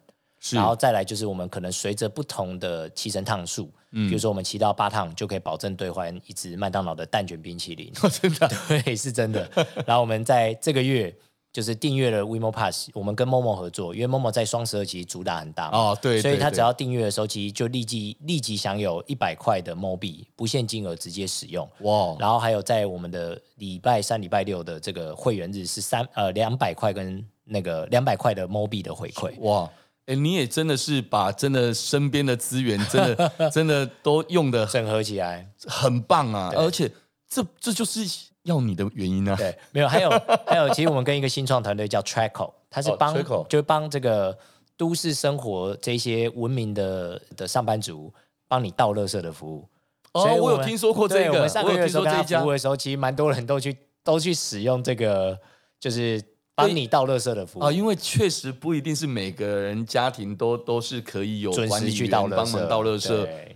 [0.53, 7.93] 然后再来就是我们可能随着不同的骑乘趟数，嗯，比如说我们骑到八趟就可以保证兑换一支麦当劳的蛋卷冰淇淋。
[8.03, 8.49] 哦，真的？
[8.85, 9.51] 对，是真的。
[9.85, 11.15] 然后我们在这个月。
[11.59, 22.15] 就是订阅了 WeMo Pass，我们跟 Momo 合作，因为 Momo 在双十二其实主打很大哦，对，所以他只要订阅的时候，其实就立即立即享有一百块的 Mo 币，不限金额直接使用哇。
[22.21, 29.69] 然后还有在我们的礼拜三、礼拜六的这个会员日是三呃两百块跟那个两百块的 Mo 币的回馈哇。
[30.07, 36.53] 哎，你也真的是把真的身边的资源真的 真的都用的整合起来，很棒啊！
[36.55, 36.89] 而且
[37.29, 38.29] 这这就是。
[38.49, 39.37] 要你的原因呢？
[39.39, 40.11] 对，没有，还有
[40.45, 44.37] 还有，其实我们跟一个新创团队叫 Tracko，他是帮、oh, 就帮这个
[44.77, 48.13] 都市生活这些文明的的上班族
[48.49, 49.69] 帮你倒垃圾的服务。
[50.13, 51.35] 哦、oh,，我有听说过这个。
[51.35, 55.39] 我们上个月的时候跟他服务的时候，其实蛮多人都去都去使用这个，
[55.79, 56.21] 就是。
[56.59, 63.15] 帮你倒垃圾的服务啊，因为确实不一定是每个人家庭都都是可以有管理员帮忙倒垃圾，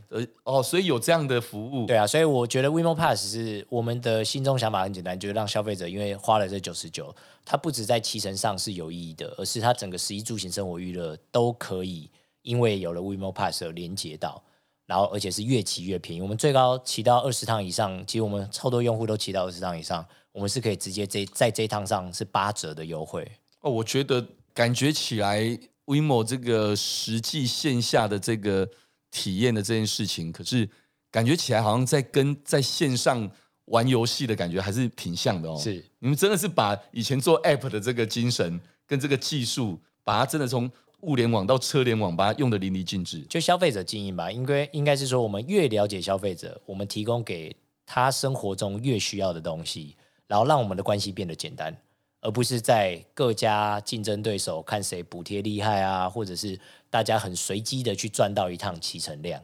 [0.08, 1.84] 呃哦，所以有这样的服务。
[1.86, 7.12] 对啊，所以我觉得 WeMo Pass 是我们的心中想法很简单，就是让消费者因为花了这九十九，
[7.44, 12.08] 它不止在骑乘上是有意义的，而是它整个十一住行生活娱乐都可以，
[12.42, 14.40] 因为有了 WeMo Pass 而连接到，
[14.86, 16.22] 然后而且是越骑越便宜。
[16.22, 20.06] 我们最高骑到二十趟以上，其实我们超多用户都骑到二十趟以上。
[20.32, 23.70] 我们是可以直接这在这一趟上是八折的优惠哦。
[23.70, 25.40] 我觉得感觉起来
[25.86, 28.68] ，WeMo 这个实际线下的这个
[29.10, 30.68] 体验的这件事情，可是
[31.10, 33.30] 感觉起来好像在跟在线上
[33.66, 35.58] 玩游戏的感觉还是挺像的哦。
[35.58, 43.20] 是，你们真的是把以前做 App 的这个精神跟这个技术，把它真的从物联网到车联网，把它用得淋漓尽致。
[43.28, 49.96] 就消费者经营吧，应该应该是说，我们越了解消费者，我们提供给他生活中越需要的东西。
[50.32, 51.76] 然后让我们的关系变得简单，
[52.22, 59.38] 而不是在各家竞争对手看谁补贴厉害啊，或者是大家很随机的去赚到一趟骑乘量。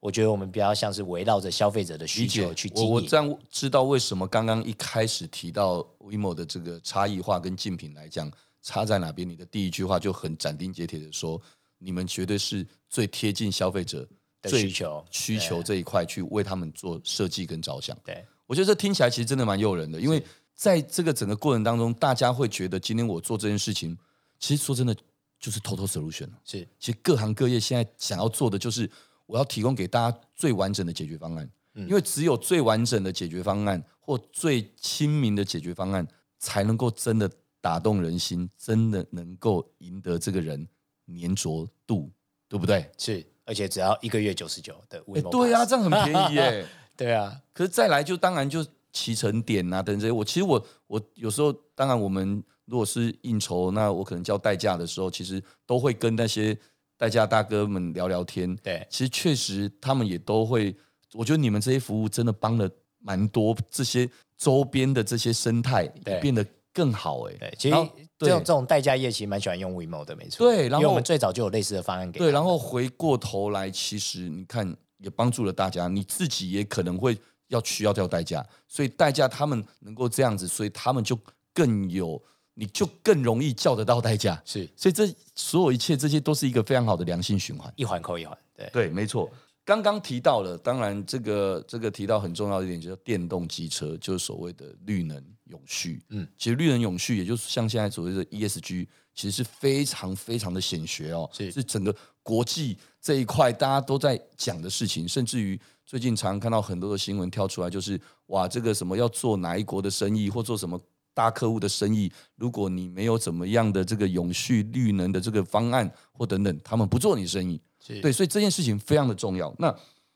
[0.00, 2.90] 我觉得我们比较像是围绕着消费者的需求去经营。
[2.90, 8.28] 我我这样知道为什么刚刚一开始提到 WeMo 的这个差异化跟竞品来讲
[8.62, 9.28] 差在哪边？
[9.28, 11.40] 你的第一句话就很斩钉截铁的说，
[11.78, 14.04] 你们绝对是最贴近消费者
[14.42, 17.96] 的需求需求这一块去为他们做设计跟着想。
[18.04, 18.24] 对。
[18.52, 20.22] 我觉得这听起来其实真的蛮诱人的，因为
[20.54, 23.96] 在这个整个过程当中，大家会觉得今天我做这件事情，
[24.38, 24.94] 其实说真的
[25.40, 26.28] 就是 total solution。
[26.44, 28.90] 是，其实各行各业现在想要做的就是，
[29.24, 31.50] 我要提供给大家最完整的解决方案。
[31.76, 36.06] 嗯，因为只有最完整的解决方案或最亲民的解决方案，
[36.38, 40.68] 才能够真的打动人心，真的能够赢得这个人
[41.06, 42.12] 粘着度，
[42.50, 42.86] 对不对？
[42.98, 45.02] 是，而且只要一个月九十九的。
[45.14, 46.66] 哎，对啊，这样很便宜耶。
[46.96, 56.56] 对啊，可是再来就当然就骑乘点啊等这些，我其实我我有时候当然我们如果是应酬，那我可能叫代驾的时候，其实都会跟那些
[56.96, 58.54] 代驾大哥们聊聊天。
[58.56, 60.74] 对，其实确实他们也都会，
[61.14, 65.86] 我觉得你们这些服务真的帮了蛮多这些周边的这些生态
[66.20, 67.34] 变得更好哎。
[67.40, 67.76] 对，其实
[68.18, 70.46] 这种这种代驾业其实蛮喜欢用 WeMo 的，没错。
[70.46, 72.18] 对，然后我们最早就有类似的方案给。
[72.18, 74.76] 对，然后回过头来，其实你看。
[75.02, 81.18] 也帮助了大家，你自己也可能会要需要掉代驾，所以代驾他们能够这样子，所以他们就
[81.52, 82.22] 更有，
[82.54, 84.40] 你就更容易叫得到代驾。
[84.44, 88.36] 是，所以这所有一切这些都是一个非常好的良性循环，一环扣一环。
[88.56, 89.30] 对对，没错。
[89.64, 96.02] 刚刚提到了，当然这个这个提到很重要一点，就是电动机车，就是所谓的绿能永续。
[96.08, 110.80] 嗯，其实绿能永续，也就是像现在所谓的 ESG，其实是非常非常的显学哦，是是整个国际这一块大家都在讲的事情，甚至于最近常常看到很多的新闻跳出来，就是哇，这个什么要做哪一国的生意，或做什么
[111.12, 117.60] 大客户的生意，如果你没有怎么样的这个永续绿能的这个方案或等等，他们不做你生意。
[118.00, 119.52] 对，所以这件事情非常的重要。
[119.58, 119.74] 那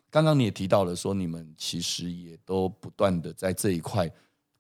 [0.09, 4.09] 刚刚你也提到了，说你们其实也都不断的在这一块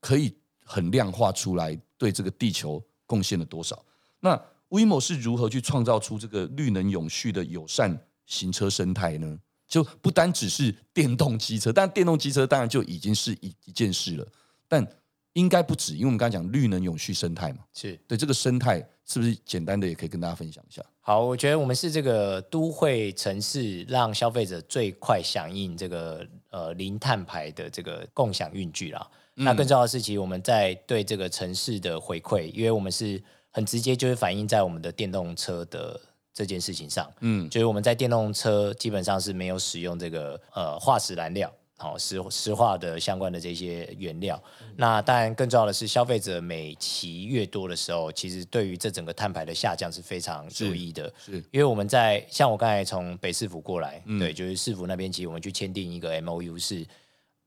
[0.01, 3.81] 可以很量化出来，对这个地球贡献了多少。
[4.19, 4.39] 那
[4.71, 9.39] WeMo 是如何去创造出这个绿能永续的友善行车生态呢？
[9.69, 14.27] 就不单只是电动机车，但电动机车当然就已经是一一件事了，
[14.69, 14.87] 但
[15.33, 20.81] 应该不止，因为我们刚才讲绿能永续生态嘛，是对这个生态是不是简单的也可以跟大家分享一下？
[21.01, 29.11] 好，我觉得我们是这个都会城市，让消费者最快响应这个呃零碳排的这个共享运具啦。
[29.35, 33.23] 嗯、那更重要的是，其实我们在对这个城市的回馈，因为我们是
[33.57, 35.99] 很直接，就是反映在我们的电动车的。
[36.39, 44.39] 这件事情上，嗯，就是我们在电动车基本上是没有使用这个呃化石燃料，好石石化的相关的这些原料。
[44.61, 51.11] 嗯、那当然更重要的是，消费者每骑越多的时候，其实对于这整个碳排的下降是非常注意的。
[51.25, 56.87] 是，是因为我们在像我刚才从北市府过来，嗯、对，就是市府那边，其实我们去签订一个 MOU，是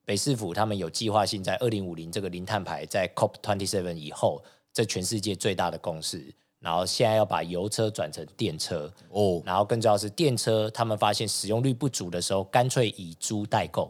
[0.04, 6.34] 北市府他们有计划性在二零五零这个零碳排，在 COP twenty seven 以后，这全世界最大的共识。
[6.60, 13.90] 然后现在要把油车转成电车哦，然后更重要的是电车，他们发现使用率不足的时候，干脆以租代购，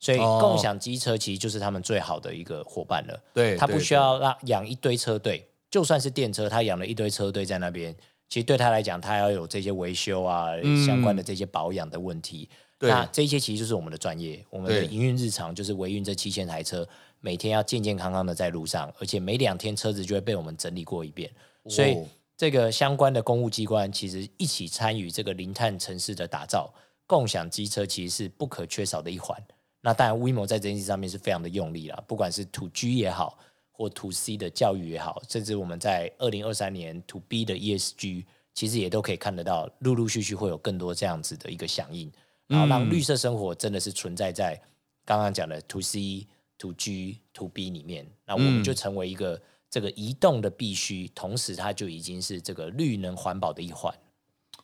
[0.00, 3.22] 所以共享机车其实就是他们最好的一个伙伴了。
[3.34, 7.94] 对，他不需要让养一堆车队，就算是电车，他养了一堆车队在那边，
[8.30, 12.48] 其实对他来讲，他要有这些维修啊、嗯、相关的这些保养的问题。
[12.80, 16.88] 那这些其实就是我们的专业，我们的营运日常就是维运这七千台车，
[17.20, 21.30] 每天要健健康康的在路上，而且每两天车子就会被我们整理过一遍。
[21.66, 21.98] 所以，
[22.36, 26.72] 这个相关的公务机关其实一起参与这个零碳城市的打造，
[27.06, 29.36] 共享机车其实是不可缺少的一环。
[29.80, 33.38] 那当然，WeMo 在这件事上面是非常的用力了，不管是 To G 也好，
[33.70, 42.10] 或 To C 的教育也好，甚至我们在二零二三年 To B 的 ESG，其实也都可以看得到，陆陆续续会有更多这样子的一个响应，
[42.46, 44.60] 然后让绿色生活真的是存在在
[45.04, 46.26] 刚刚讲的 To C、
[46.58, 49.40] To G、To B 里面，那我们就成为一个。
[49.70, 53.94] 这个移动的必须，同时它就已经是这个绿能环保的一环。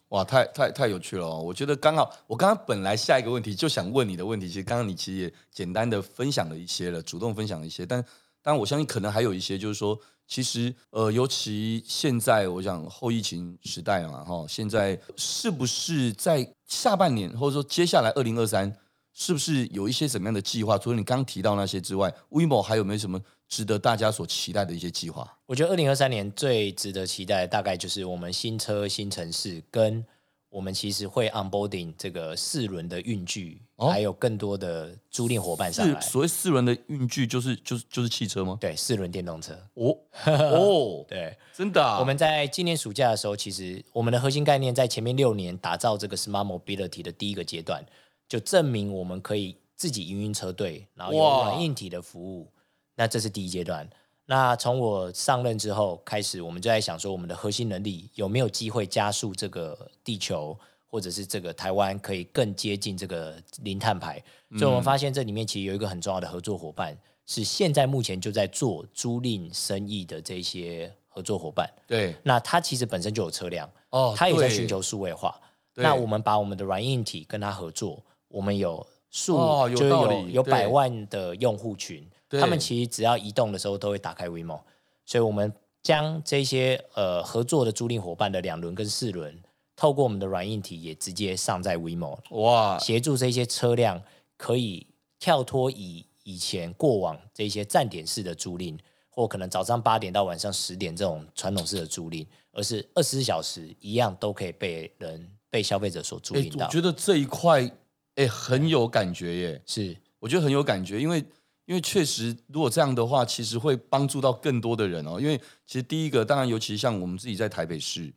[0.09, 1.43] 哇，太太太有趣了哦！
[1.43, 8.03] 我觉得刚好，我刚刚本来下一个问题就想问你的问题，其实刚刚你其实也简单的分享了一些了，主动分享了一些，但
[8.43, 18.75] 但我相信可能还有一些，就是说，其实呃，尤其现在我想后疫情时代嘛，哈，现在是不是在下半年，或者说接下来二零二三，
[19.15, 20.77] 是不是有一些什么样的计划？
[20.77, 23.19] 除了你刚刚提到那些之外，WeMo 还有没有什么？
[23.47, 30.05] 值得大家所期待的一些计划，我觉得二零二三年最值得期待的大概就是我们新车新城市，跟
[30.49, 36.01] 我们其实会 onboarding 这个四轮的运具，哦、还有更多的租赁伙伴上来。
[36.01, 38.57] 所谓四轮的运具，就是就是就是汽车吗？
[38.61, 39.53] 对，四轮电动车。
[39.75, 39.95] 哦
[40.27, 42.01] 哦，对，真的、啊。
[42.01, 47.85] 我们在今年暑假的时候，其实我们的核心概念在前面六年打造这个 smart mobility 的第一个阶段，
[48.29, 52.51] 就证明我们可以自己营运车队，然后有软硬体的服务。
[52.95, 53.89] 那这是第一阶段。
[54.27, 64.23] 那从我上任之后开始，我们就在想说，我们的核心能力有没有机会加速这个地球，或者是这个台湾可以更接近这个零碳排？
[64.57, 71.69] 所以我们发现这里面其实有一个很重要的合作伙伴，是现在目前就在做租赁生意的这些合作伙伴。
[71.87, 75.39] 对，那他其实本身就有车辆，哦，他也在寻求数位化。
[75.75, 78.03] 那我们把我们的软硬体跟他合作，
[78.35, 82.05] 我们有数，哦、有就有有百万的用户群。
[82.31, 84.61] 他们其实只要移动的时候都会打开 WeMo，
[85.07, 85.53] 所以我们
[85.85, 89.41] 将这些呃合作的租赁伙伴的两轮跟四轮，
[89.77, 94.03] 透过我们的软硬体也直接上在 WeMo，哇，协助这些车辆
[94.37, 94.85] 可以
[95.21, 98.77] 跳脱以以前过往这些站点式的租赁，
[99.11, 106.67] 或可能早上八点到晚上十点这种传统式的租赁，而是二十四小时一样都可以被人被消费者所租赁到。
[106.67, 107.71] 我觉得这一块
[108.17, 111.25] 哎很有感觉耶，是，我觉得很有感觉，因为。
[111.67, 115.19] 因为确实，如果这样的话，其实会帮助到更多的人哦。
[115.19, 118.13] 因为其实第一个，当然，尤其像我们自己在台北市，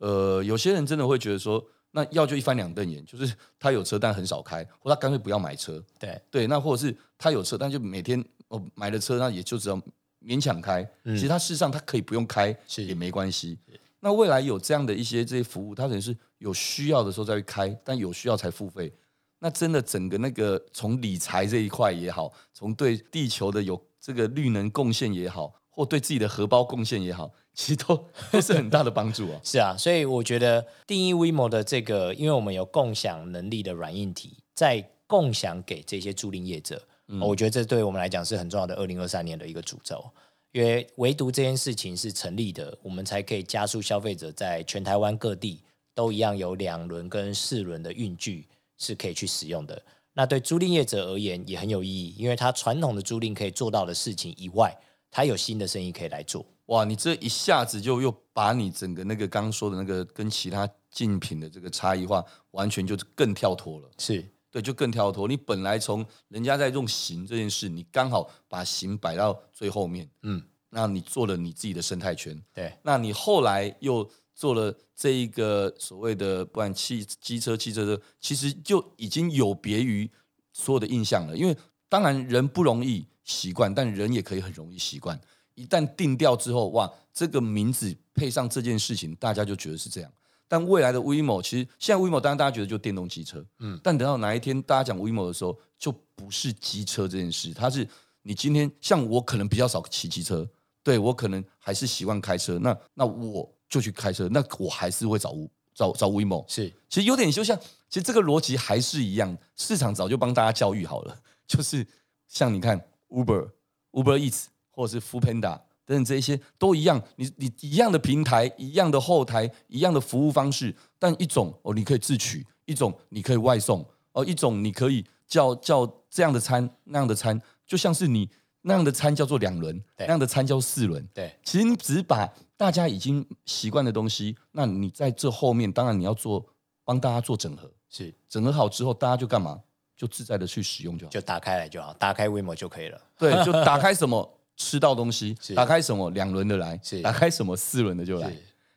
[0.00, 5.82] 呃，有些人真的会觉得说，那要就一翻两瞪眼，就是他有车但很少开，或他干脆不要买车。
[5.98, 9.82] 对对，那或者是他有车，但就每天哦买了车，那也就只要
[10.22, 10.86] 勉强开。
[11.04, 13.56] 嗯、其实他事实上他可以不用开是也没关系。
[14.00, 18.92] 那未来有这样的一些这些服务，他可能是有需要的时候再去开，但有需要才付费。
[19.40, 29.40] 那真的整个那个从理财这一块也好，从对地球的有这个绿能贡献也好，或对自己的荷包贡献也好，其实都 都是很大的帮助啊。
[29.42, 38.74] 是啊，所以我觉得定义 WeMo 的这个，因为我们有共享能力的软硬体，在共享给这些租赁业者，嗯、我觉得这对我们来讲是很重要的。
[38.74, 40.04] 二零二三年的一个诅咒，
[40.52, 45.62] 因为唯独这件事情是成立的，我们才可以加速消费者在全台湾各地
[45.94, 48.46] 都一样有两轮跟四轮的运具
[48.80, 49.80] 是可以去使用的。
[50.12, 54.76] 那对租赁业者而言也很有意义，因为他传统的租赁可以做到的事情以外，
[55.08, 56.44] 他有新的生意可以来做。
[56.66, 63.88] 哇，你这一下子就又把你整个那个刚刚说的那个跟其他竞品的这个差异化，完全就更跳脱了。
[63.98, 65.28] 是对，就更跳脱。
[65.28, 72.40] 你本来从人家在用型这件事，你刚好把型摆到最后面，嗯，那你做了你自己的生态圈。
[72.52, 80.10] 对，那你后来又做了这一个所谓的不管汽机车、汽车的，其实就已经有别于
[80.52, 81.36] 所有的印象了。
[81.36, 81.56] 因为
[81.88, 85.20] 当然人不容易习惯，但人也可以很容易习惯。
[85.54, 90.10] 一旦定调之后，哇，这个名字配上这件事情，大家就觉得是这样。
[90.48, 97.86] 但未来的 WeMo，其实现在 WeMo 当然大家觉得就电动机车，嗯，但等到哪一天大家讲 WeMo 的时候，就不是机车这件事，它是
[98.22, 100.48] 你今天像我可能比较少骑机车，
[100.82, 105.34] 对我可能还是习惯开车，那那我就去开车，那我还是会找
[105.74, 107.58] 找找 WeMo，是，其实有点就像，
[107.88, 111.16] 其实这个逻辑还是一样，市场早就帮大家教育好了，
[111.48, 111.86] 就是
[112.28, 113.48] 像你看 Uber
[113.92, 114.44] Uber Eats。
[114.72, 128.30] 或者是 Foodpanda 等等，这一些都一样，你你一样的平台，一样的后台，一样的服务方式，但一种哦，你可以自取；一种你可以外送；哦，一种你可以叫叫这样的餐，那样的餐，就像是你
[128.62, 131.06] 那样的餐叫做两轮，那样的餐叫四轮。
[131.12, 132.26] 对，其实你只是把
[132.60, 136.44] 大家已经习惯的东西，那你在这后面，当然你要做
[136.84, 139.58] 帮大家做整合，是整合好之后，大家就干嘛？
[139.96, 143.00] 就自在的去使用就好，就打开来就好，打开 WeMo 就可以了。
[143.16, 144.38] 对， 就打开什么？
[144.58, 148.30] 吃到东西，打开什么两轮的来，是打开什么四轮的就来。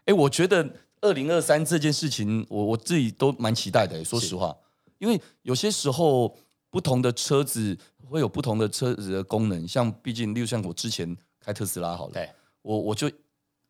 [0.06, 0.66] 哎，我觉得
[1.02, 4.02] 二零二三这件事情，我我自己都蛮期待的。
[4.06, 4.56] 说实话，
[4.98, 6.34] 因为有些时候
[6.70, 7.78] 不同的车子
[8.10, 12.14] 会有不同的车子的功能，像毕竟，例如像我之前开特斯拉好了，
[12.62, 13.12] 我我就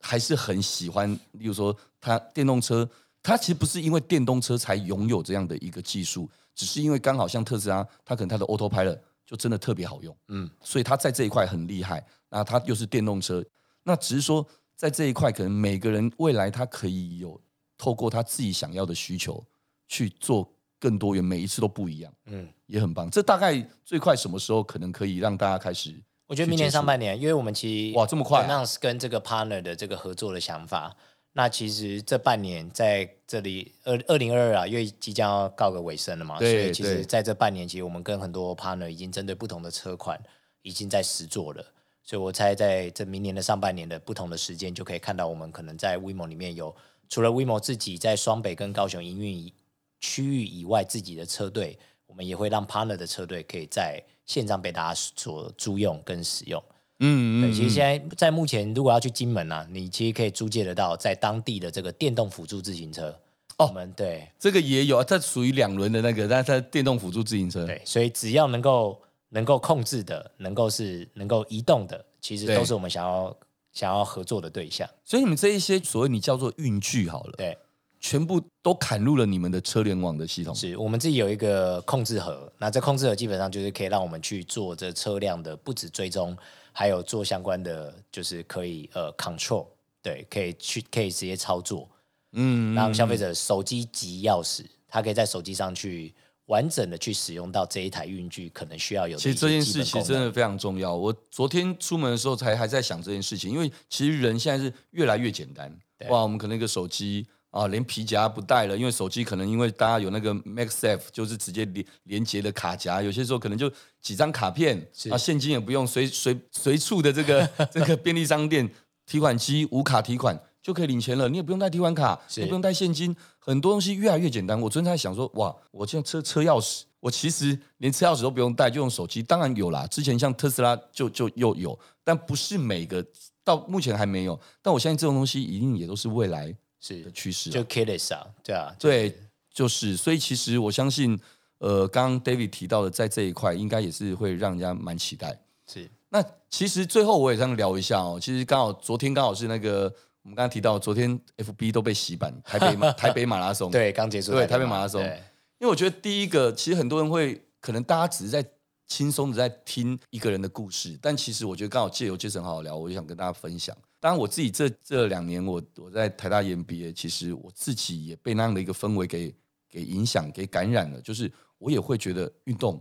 [0.03, 1.11] 还是很喜欢。
[1.31, 2.87] 例如说，它电动车，
[3.23, 8.99] 它其实不是因为电动车才拥有这样的一个技术，只是因为刚好像特斯拉，它可能它的 Autopilot。
[9.25, 12.05] 就真的特别好用，嗯，所以它在这一块很厉害。
[12.29, 13.43] 那它又是电动车，
[13.81, 14.45] 那只是说
[14.75, 17.41] 在这一块，可能每个人未来他可以有
[17.77, 19.41] 透过他自己想要的需求
[19.87, 23.09] 去做更多元，每一次都不一样，嗯，也很棒。
[23.09, 25.95] 这大概最快什么时候可能可以让大家开始？
[26.27, 30.95] 我觉得明年上半年，因为我们其实哇这么快，announce 跟这个 partner 的这个合作的想法。
[31.35, 40.21] 那其实这半年在这里，二二零二二啊，因为即将要告个尾声了嘛，所以其实在这半年，其实我们跟很多 partner 已经针对不同的车款
[40.61, 41.65] 已经在实做了，
[42.03, 46.75] 所以我猜在这明年的上半年的不同的时间，就可以看到我们可能在 WeMo 里面有
[47.09, 49.51] 除了 WeMo 自己在双北跟高雄营运
[49.99, 56.63] 区域以外，自己的车队，我们也会让 partner 的车队可以在线上被大家所租用跟使用。
[56.99, 63.09] 嗯，对，其实现在在目前，如果要去金门啊，你其实可以租借得到在当地的这个电动辅助自行车。
[63.57, 67.65] 哦，我们对这个也有，它属于两轮的那个，但是它电动辅助自行车。
[67.65, 68.99] 对，所以只要能够
[69.29, 73.35] 能够控制的，能够是能够移动的，其实都是我们想要
[73.71, 74.89] 想要合作的对象。
[75.03, 77.57] 所以你们这一些所谓你叫做运具好了，对，
[78.03, 80.53] 全部都砍入了你们的车联网的系统。
[80.53, 86.37] 是我们自己有一个控制盒，那这控制盒基本上就是可以让我们去做这车辆的不止追踪。
[86.75, 89.67] 还有做相关的，就是可以呃 control，
[90.01, 91.87] 对，可以去可以直接操作，
[92.31, 96.11] 嗯，让消费者手机及钥匙，他可以在手机上去
[96.47, 99.15] 完整的去使用到这一台运具可能需要有。
[99.17, 100.95] 其实这件事其实真的非常重要。
[100.95, 107.27] 我昨天出门的时候才还在想这件事情，因为其实人现在是越来越简单，对哇，我们可能一个手机。
[107.53, 118.67] 啊，连皮夹不带了，因为手机可能因为大家有那个 MagSafe，就是直接连连接的卡夹，有些时候可能就几张卡片，是啊，现金也不用，随随随处的这个 这个便利商店
[119.05, 124.59] 提款机无卡提款就可以领钱了，你也不用带提款卡，也不用带现金，很多东西越来越简单。
[124.59, 129.21] 我昨天在想说，哇，我现在车车钥匙，我其实连车钥匙都不用带，就用手机。
[129.21, 133.05] 当然有啦，之前像特斯拉就就又有，但不是每个
[133.43, 134.39] 到目前还没有。
[134.59, 136.55] 但我相信这种东西一定也都是未来。
[136.83, 139.17] 是的趋势，就 keyless 啊，对啊，对，
[139.53, 141.17] 就是，所以其实我相信，
[141.59, 145.39] 呃，刚刚 David 提到的，在这一块应该也是会让人家蛮期待。
[145.65, 149.83] 是，那其实最后我也想聊一下哦，其实刚好昨天刚好是那个
[150.23, 155.23] 我们刚刚提到，昨天 FB 都被洗版，台北马 台北马拉松，对，刚结束，对，台北马拉松，对
[155.59, 158.45] 因为我觉得第一个，其实很多人会可能大家只是在
[158.85, 163.73] 轻松的在听一个人的故事，但其实我觉得刚好借由 Jason 好好聊，我就想跟大家分享。
[164.03, 169.33] 当然，我自己这这两年我，我我在台大 EMBA，其实我自己也被那样的一个氛围给
[169.69, 170.99] 给影响、给感染了。
[170.99, 172.77] 就是我也会觉得运动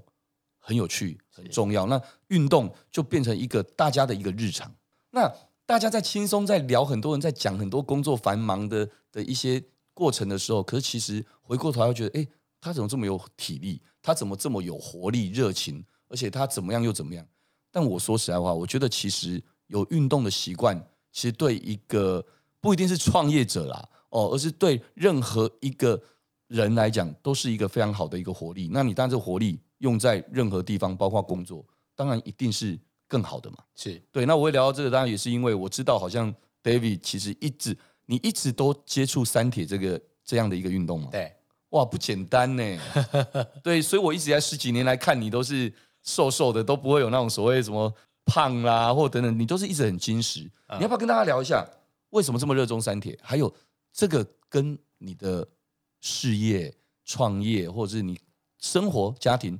[0.58, 1.86] 很有趣、很重要。
[1.86, 4.74] 那运动就变成一个大家的一个日常。
[5.12, 5.32] 那
[5.64, 9.62] 大家在轻松在聊，很多人在讲很多工作繁忙的的一些
[9.94, 12.26] 过程的时候，可是其实回过头来觉得，哎，
[12.60, 13.80] 他怎么这么有体力？
[14.02, 15.84] 他怎么这么有活力、热情？
[16.08, 17.24] 而且他怎么样又怎么样？
[17.70, 22.24] 但我说实在话，我觉得其实有运动的习惯，其实对一个
[22.60, 26.00] 不一定是创业者啦，哦，而是对任何一个
[26.48, 28.68] 人来讲，都是一个非常好的一个活力。
[28.72, 33.58] 那你当然这个活力用在任何地方，包括工作，当然一定是更好的嘛。
[33.74, 34.26] 是对。
[34.26, 41.08] 那我会聊到这个，当然也是因为我知道，好像 David 其实一直你一直都接触三铁这个这样的一个运动嘛。
[41.12, 41.32] 对。
[41.70, 42.78] 哇，不简单呢。
[43.64, 47.90] 对，所以我一直在十几年来看你都是瘦瘦的，都不会有那种所谓什么
[48.24, 50.40] 胖啦，或等等，你都是一直很矜持。
[50.68, 51.66] 嗯、你要不要跟大家聊一下，
[52.10, 53.18] 为什么这么热衷三铁？
[53.22, 53.52] 还有
[53.92, 55.46] 这个跟你的
[56.00, 56.72] 事业、
[57.04, 58.18] 创业，或者是你
[58.58, 59.58] 生活、家庭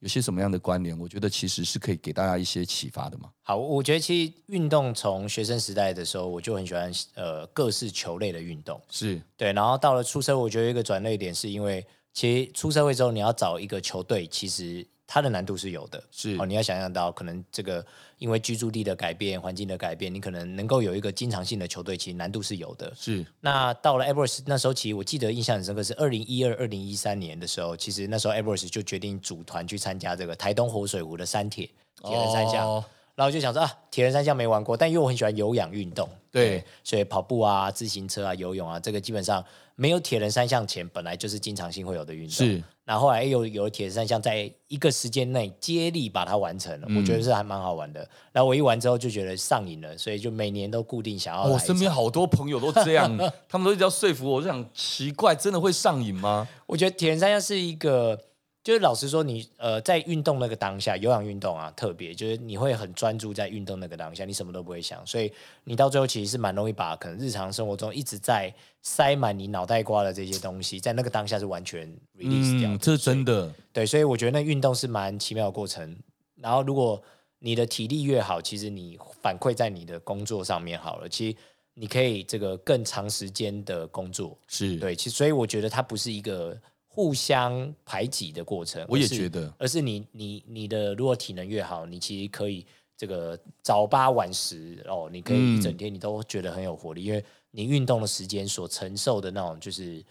[0.00, 0.96] 有些什么样的关联？
[0.98, 3.30] 我觉得其实是可以给大家一些启发的嘛。
[3.42, 9.52] 好，我觉得其实运动从学生时代的时候，我就很喜欢呃各式球类的运动，是对。
[9.52, 14.86] 然后到了出社会，我觉得一个转捩点是因为，其实出社会之后，你要找一个球队，其实。
[15.14, 17.84] 它的难度是有的，是哦，你要想象到，可能这个
[18.16, 22.90] 因为居住地的改变、环境的改变，你可能能够有一个经常性的球队，其实难度是有的。
[22.96, 23.22] 是。
[23.38, 31.68] 那到了 Edwards 那时候，其实我记得印象很深刻，是二零一二、二零一三年的时候，其实那时候 Edwards 就决定组团去参加这个台东活水湖的山铁
[32.02, 32.66] 铁人三项。
[32.66, 32.82] 哦
[33.14, 39.44] 然后就想说啊，铁人三项没玩过，但因为我很喜欢有氧运动，对，对，所以跑步啊、自行车啊、游泳啊，这个基本上
[39.76, 42.30] 没有铁人三项前本来就是经常性会有的运动。
[42.30, 48.08] 是，然后后来有有铁人三项，在一个时间内接力把它完成了，嗯、我觉得是还蛮好玩的。
[48.32, 51.44] 然后我一玩之后就觉得上瘾了，所以就每年都固定想要。
[51.44, 53.16] 我、哦、身边好多朋友都这样，
[53.48, 56.48] 他们都一直要说服我，我就想奇怪，真的会上瘾吗？
[56.66, 58.18] 我觉得铁人三项是一个。
[58.64, 65.32] 就是老实说你，你呃在运动那个当下，有氧运动啊，特别就是你会很专注在运动那个当下，你什么都不会想，所以
[65.64, 72.70] 你到最后其实是蛮容易把可能日常生活中一直在塞满你脑袋瓜的这些东西，在那个当下是完全 release 掉。
[72.70, 73.52] 嗯，这是真的。
[73.72, 75.96] 对，所以我觉得那运动是蛮奇妙的过程。
[76.36, 77.02] 然后如果
[77.40, 81.36] 你的体力越好，其实你反馈在你的工作上面好了，其实
[81.74, 84.38] 你可以这个更长时间的工作。
[84.46, 86.56] 是对，其实所以我觉得它不是一个。
[86.94, 92.66] 互相排挤的过程，我也觉得，而是你你你的如果体能越好，你其实可以
[92.98, 100.04] 这个早八晚十哦，你可以一整天你都觉得很有活力，嗯、因为你运动的时间所承受的那种就是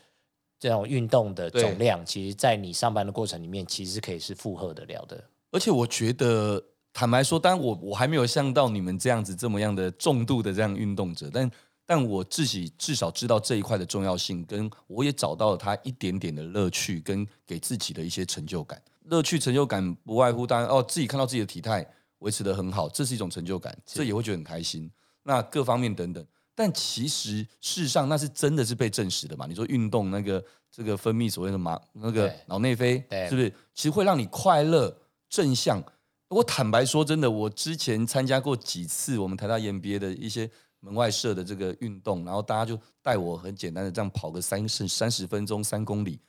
[0.60, 5.24] 这种运动的总量，其实，在你上班的过程里面，其实可以是负荷得了的。
[5.52, 6.60] 而且我觉得，
[6.92, 11.50] 坦白说，当然我我还没有像到你们这样子这么样的重度的这样运动者，但。
[11.92, 18.82] 但我自己至少知道这一块的重要性，跟我也找到了他一点点的乐趣，跟给自己的一些成就感。
[19.08, 21.86] 乐趣、成就感不外乎当然哦，自己看到自己的体态
[22.20, 24.90] 维持的很好，这是一种成就感，这也会觉得很开心。
[25.24, 26.26] 那各方面等等，
[26.56, 29.46] 但其实事实上那是真的是被证实的嘛？
[29.46, 34.98] 你说运动那个这个分泌所谓的嘛那个脑内啡，是不是其实会让你快乐
[35.30, 35.84] 正向？
[36.30, 40.50] 我坦白说，真的，我之前参加过几次我们台大 EMBA 的一些。
[40.82, 46.20] 门外社的这个运动，然后大家就带我很简单的这样跑个三十三十分钟三公里，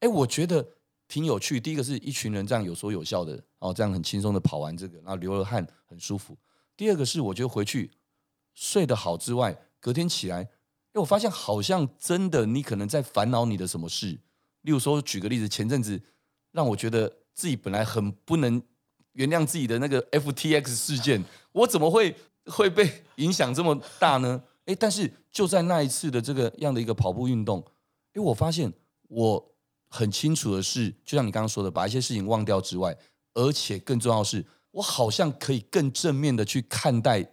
[0.00, 0.66] 哎，我觉得
[1.06, 1.60] 挺有趣。
[1.60, 6.36] 第一个是一群人这样有说有笑的，哦，这样很轻松的跑完这个，然后流了汗很舒服。
[6.76, 7.90] 第二个是我觉得回去
[8.54, 10.48] 睡得好之外，隔天起来，
[10.92, 14.18] 哎，我发现好像真的你可能在烦恼你的什么事。
[14.62, 16.00] 例如说，举个例子，前阵子
[16.52, 18.62] 让我觉得自己本来很不能
[19.12, 21.22] 原谅自己的那个 FTX 事件，
[21.52, 22.16] 我怎么会？
[22.46, 24.42] 会被影响这么大呢？
[24.66, 27.64] 哎，但是就在那一次的这个样的一个跑步运动，
[28.14, 28.72] 诶，我发现
[29.08, 29.52] 我
[29.88, 32.96] 很清楚的是，就像你刚刚说的，把一些事情忘掉之外，
[33.34, 37.26] 而且更重要的是，我好像可以更正面的去看待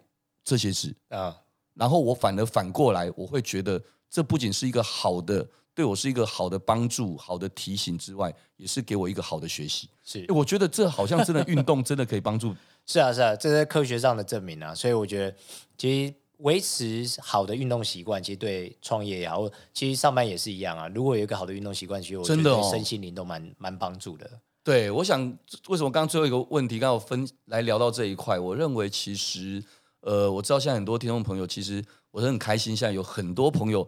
[0.44, 1.36] 这些事啊。
[1.76, 3.80] 然后我反而反过来，我会觉得
[4.10, 9.88] 这不仅是一个好的，对我是一个好的帮助、好的提醒之外，也是给我一个好的学习。
[10.04, 12.56] 是，我觉得这好像真的运动真的可以帮助。
[12.88, 15.36] 是啊，是啊，这是科学上的证明啊，所以我觉得，
[15.78, 20.88] 其实维持好的运动习惯，其实对创业也好，其实上班也是一样啊。
[20.88, 24.30] 如果有一个好的运动习惯，其实我觉得对身心灵都蛮蛮帮助的。
[24.64, 25.22] 对，我想
[25.68, 28.40] 为什么刚刚最后一个问题刚好分来聊到这一块？
[28.40, 29.62] 我认为其实，
[30.00, 33.86] 呃，我知道现在很多听众朋友，其实我是很开心，现在有很多朋友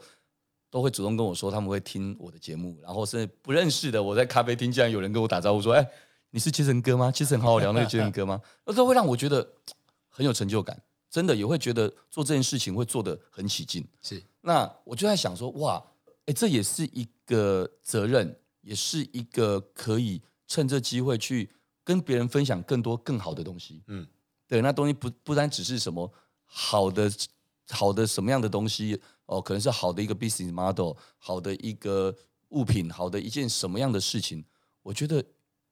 [0.70, 5.90] 都会主动跟我说他们会听我的节目，然后甚至不认识的，我在咖啡厅竟然有人跟我打招呼说，哎。
[6.32, 7.12] 你是杰森哥吗？
[7.12, 8.40] 其实很好好聊那个杰森哥吗？
[8.66, 9.48] 那这会让我觉得
[10.08, 13.88] 很有成就感，真的也会觉得做这件事情会做得很起劲。
[14.02, 15.84] 是，那我就在想说，哇，
[16.26, 21.50] 哎，这也是一个责任，也是一个可以趁这机会去
[21.84, 23.82] 跟别人分享更多更好的东西。
[23.88, 24.06] 嗯，
[24.48, 26.12] 对，那东西不不单只是什么
[26.46, 27.12] 好的
[27.70, 32.16] 好的什么样的东西哦，可能是好的一个 business model，好的一个
[32.50, 34.46] 物品，好的一件什么样的事情。
[34.82, 35.24] 我觉得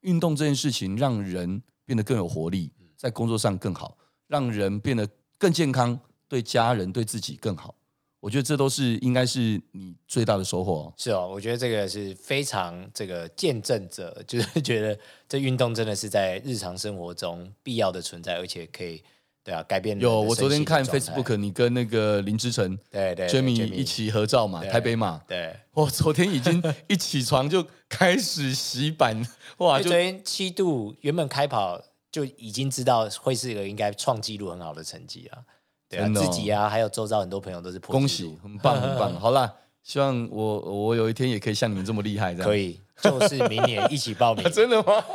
[0.07, 3.97] 运动这件事情让人变得更有活力，在工作上更好，
[4.27, 5.05] 让人变得
[5.37, 5.99] 更健康，
[6.29, 7.75] 对家人对自己更好。
[8.21, 10.93] 我觉得这都是应该是你最大的收获哦。
[10.97, 14.97] 是哦，我觉得这个是非常这个见证者，就是觉得
[15.27, 19.03] 这运动真的是在日常生活中必要的存在，而且可以
[19.47, 19.97] 对啊改变。
[19.97, 25.21] 有，我昨天看 Facebook，你跟那个林志成对对 Jamie 一起合照嘛，台北马。
[25.25, 29.25] 对，我昨天已经一起床就开始洗板，
[29.59, 29.79] 哇！
[29.79, 31.81] 昨天七度，原本开跑
[32.11, 35.39] 就已经知道会是一个应该创纪录很好的成绩啊。
[35.87, 37.93] 对啊，自己啊，还有周遭很多朋友都是破。
[37.93, 39.17] 恭喜，很棒很棒。
[39.17, 39.49] 好啦，
[39.81, 42.49] 希望我我有一天也可以像你们这么厉害，这样。
[42.49, 44.43] 可以，就是明年一起报名。
[44.51, 45.05] 真的吗？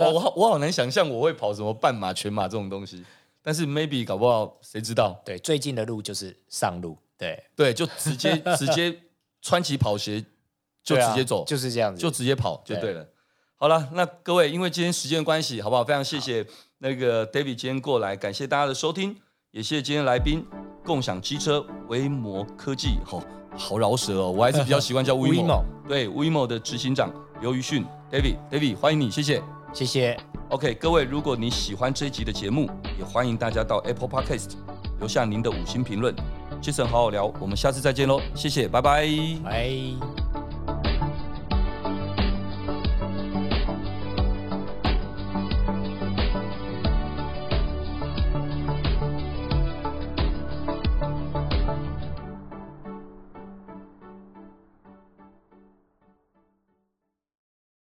[0.00, 3.04] 我我好难想象我会跑什么半马、全马这种东西，
[3.46, 5.22] 但是 maybe 搞不好，谁知道？
[5.24, 6.98] 对，最近的路就是上路。
[7.16, 8.92] 对对，就直接 直接
[9.40, 10.20] 穿起跑鞋
[10.82, 13.08] 就直接走，就是这样子，就直接跑就对了。
[13.54, 15.84] 好了，那各位，因为今天时间关系，好不好？
[15.84, 16.44] 非常谢谢
[16.78, 19.16] 那个 David 今天过来，感谢大家的收听。
[19.52, 20.44] 也谢谢今天来宾，
[20.84, 23.22] 共享机车威摩科技，好、哦、
[23.56, 25.64] 好饶舌哦，我还是比较习惯叫 威摩。
[25.86, 29.40] 对，威摩的执行长刘瑜迅，David，David，欢迎你，谢谢，
[29.76, 30.18] 谢谢。
[30.48, 34.52] OK，各位，如果你喜欢这一集的节目，也欢迎大家到 Apple Podcast
[35.00, 36.14] 留下您的五星评论。
[36.62, 39.06] Jason 好好聊，我们下次再见喽，谢谢，拜拜，
[39.44, 40.25] 拜。